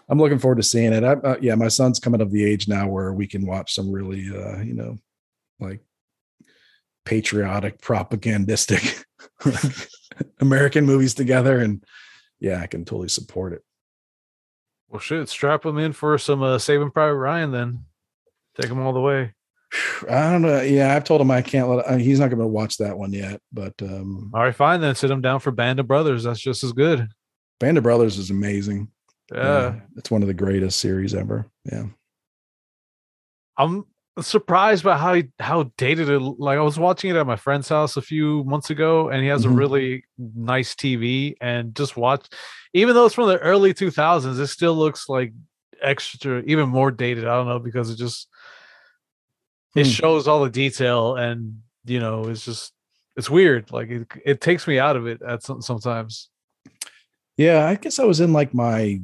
[0.09, 1.03] I'm looking forward to seeing it.
[1.03, 3.91] I, uh, yeah, my son's coming of the age now where we can watch some
[3.91, 4.97] really, uh, you know,
[5.59, 5.79] like
[7.05, 9.05] patriotic, propagandistic
[10.39, 11.83] American movies together, and
[12.39, 13.63] yeah, I can totally support it.
[14.89, 15.29] Well, shit.
[15.29, 17.51] Strap him in for some uh, Saving Private Ryan.
[17.51, 17.85] Then
[18.59, 19.33] take him all the way.
[20.09, 20.61] I don't know.
[20.61, 21.85] Yeah, I've told him I can't let.
[21.87, 23.41] Uh, he's not going to watch that one yet.
[23.51, 24.81] But um, All right, fine.
[24.81, 26.23] Then sit him down for Band of Brothers.
[26.23, 27.07] That's just as good.
[27.59, 28.89] Band of Brothers is amazing.
[29.33, 29.79] Yeah.
[29.97, 31.47] it's one of the greatest series ever.
[31.71, 31.85] Yeah,
[33.57, 33.85] I'm
[34.19, 36.19] surprised by how how dated it.
[36.19, 39.27] Like I was watching it at my friend's house a few months ago, and he
[39.29, 39.51] has Mhm.
[39.51, 41.35] a really nice TV.
[41.41, 42.27] And just watch,
[42.73, 45.33] even though it's from the early two thousands, it still looks like
[45.81, 47.25] extra, even more dated.
[47.25, 48.27] I don't know because it just
[49.75, 49.91] it Hmm.
[49.91, 52.73] shows all the detail, and you know, it's just
[53.15, 53.71] it's weird.
[53.71, 56.29] Like it, it takes me out of it at some sometimes.
[57.37, 59.01] Yeah, I guess I was in like my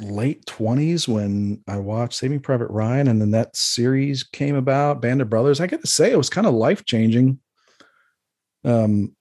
[0.00, 5.20] late 20s when I watched Saving Private Ryan and then that series came about, Band
[5.20, 5.60] of Brothers.
[5.60, 7.38] I got to say it was kind of life-changing.
[8.64, 9.14] Um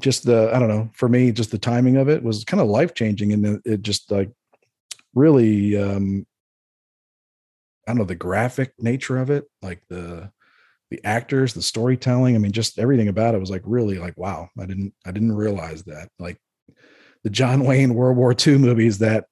[0.00, 2.68] just the I don't know, for me just the timing of it was kind of
[2.68, 4.30] life-changing and it, it just like
[5.14, 6.26] really um
[7.86, 10.30] I don't know the graphic nature of it, like the
[10.90, 14.48] the actors, the storytelling, I mean just everything about it was like really like wow,
[14.58, 16.08] I didn't I didn't realize that.
[16.18, 16.38] Like
[17.24, 19.26] the John Wayne World War II movies that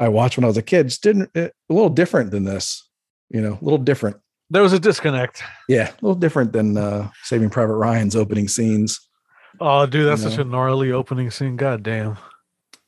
[0.00, 2.88] I watched when I was a kid just didn't eh, a little different than this,
[3.30, 4.16] you know, a little different.
[4.50, 5.42] There was a disconnect.
[5.68, 9.00] Yeah, a little different than uh Saving Private Ryan's opening scenes.
[9.60, 10.44] Oh, dude, that's You such know?
[10.44, 11.56] a gnarly opening scene.
[11.56, 12.16] God damn.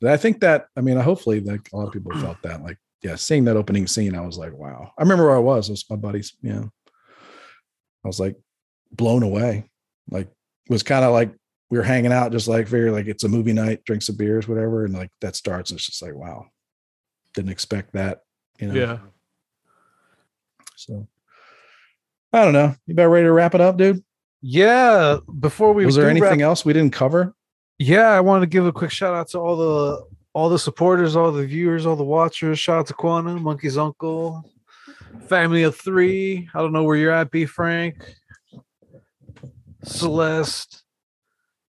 [0.07, 2.62] I think that I mean, hopefully like a lot of people felt that.
[2.62, 4.93] Like, yeah, seeing that opening scene, I was like, wow.
[4.98, 5.68] I remember where I was.
[5.68, 6.64] It was my buddies, Yeah.
[8.05, 8.36] I was like
[8.93, 9.68] blown away.
[10.10, 11.32] Like it was kind of like
[11.70, 14.48] we were hanging out, just like very like it's a movie night, drink some beers,
[14.48, 14.85] whatever.
[14.85, 16.47] And like that starts, and it's just like, wow.
[17.35, 18.20] Didn't expect that,
[18.59, 18.74] you know.
[18.74, 18.98] Yeah.
[20.77, 21.06] So
[22.32, 22.74] I don't know.
[22.86, 24.02] You about ready to wrap it up, dude?
[24.40, 25.18] Yeah.
[25.39, 27.35] Before we Was there do wrap- anything else we didn't cover?
[27.78, 31.16] yeah, I want to give a quick shout out to all the all the supporters,
[31.16, 32.59] all the viewers, all the watchers.
[32.59, 34.44] Shout out to Quana, Monkey's uncle,
[35.28, 36.48] family of three.
[36.55, 37.97] I don't know where you're at, B Frank,
[39.85, 40.82] Celeste.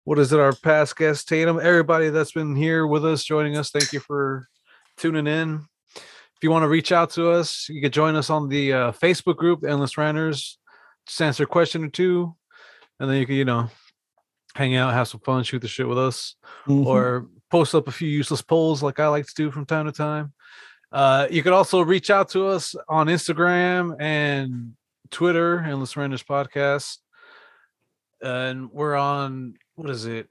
[0.04, 0.40] What is it?
[0.40, 1.58] Our past guest Tatum.
[1.60, 3.70] Everybody that's been here with us, joining us.
[3.70, 4.46] Thank you for
[4.98, 5.64] tuning in.
[5.96, 8.92] If you want to reach out to us, you can join us on the uh,
[8.92, 10.58] Facebook group, Endless Ranters.
[11.06, 12.34] Just answer a question or two,
[13.00, 13.70] and then you can, you know,
[14.54, 16.36] hang out, have some fun, shoot the shit with us
[16.66, 16.86] Mhm.
[16.86, 19.92] or post up a few useless polls like I like to do from time to
[19.92, 20.32] time.
[20.92, 24.74] Uh, you can also reach out to us on Instagram and
[25.10, 26.98] Twitter, Endless Ranters Podcast.
[28.22, 30.28] And we're on, what is it?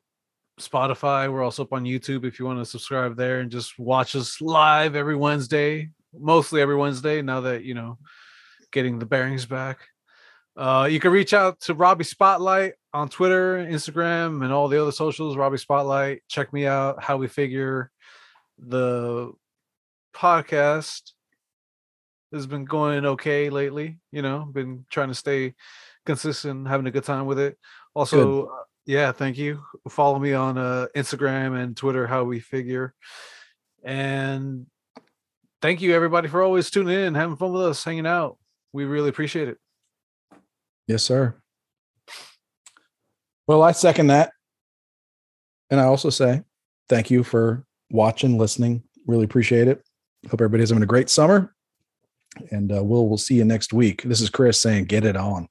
[0.60, 1.32] Spotify.
[1.32, 4.40] We're also up on YouTube if you want to subscribe there and just watch us
[4.40, 7.98] live every Wednesday, mostly every Wednesday, now that, you know,
[8.72, 9.80] getting the bearings back.
[10.56, 14.92] Uh, you can reach out to Robbie Spotlight on Twitter, Instagram, and all the other
[14.92, 15.36] socials.
[15.36, 16.22] Robbie Spotlight.
[16.28, 17.02] Check me out.
[17.02, 17.92] How we figure
[18.60, 19.32] the
[20.16, 21.14] podcast
[22.32, 24.00] has been going okay lately.
[24.12, 25.56] You know, been trying to stay
[26.06, 27.58] consistent, having a good time with it.
[27.96, 29.64] Also, uh, yeah, thank you.
[29.90, 32.06] Follow me on uh, Instagram and Twitter.
[32.06, 32.94] How we figure,
[33.84, 34.68] and
[35.64, 38.38] thank you everybody for always tuning in, having fun with us, hanging out.
[38.72, 39.58] We really appreciate it.
[40.88, 41.36] Yes, sir.
[43.48, 44.32] Well, I second that.
[45.70, 46.44] And I also say
[46.90, 48.84] thank you for watching, listening.
[49.08, 49.84] Really appreciate it.
[50.30, 51.54] Hope everybody's having a great summer.
[52.52, 54.04] And uh, we'll we'll see you next week.
[54.04, 55.48] This is Chris saying, get it on.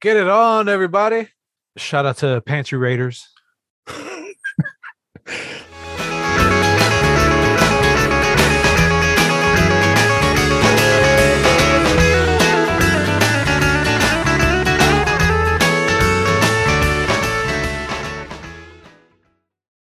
[0.00, 1.28] Get it on, everybody.
[1.76, 3.26] Shout out to Pantry Raiders.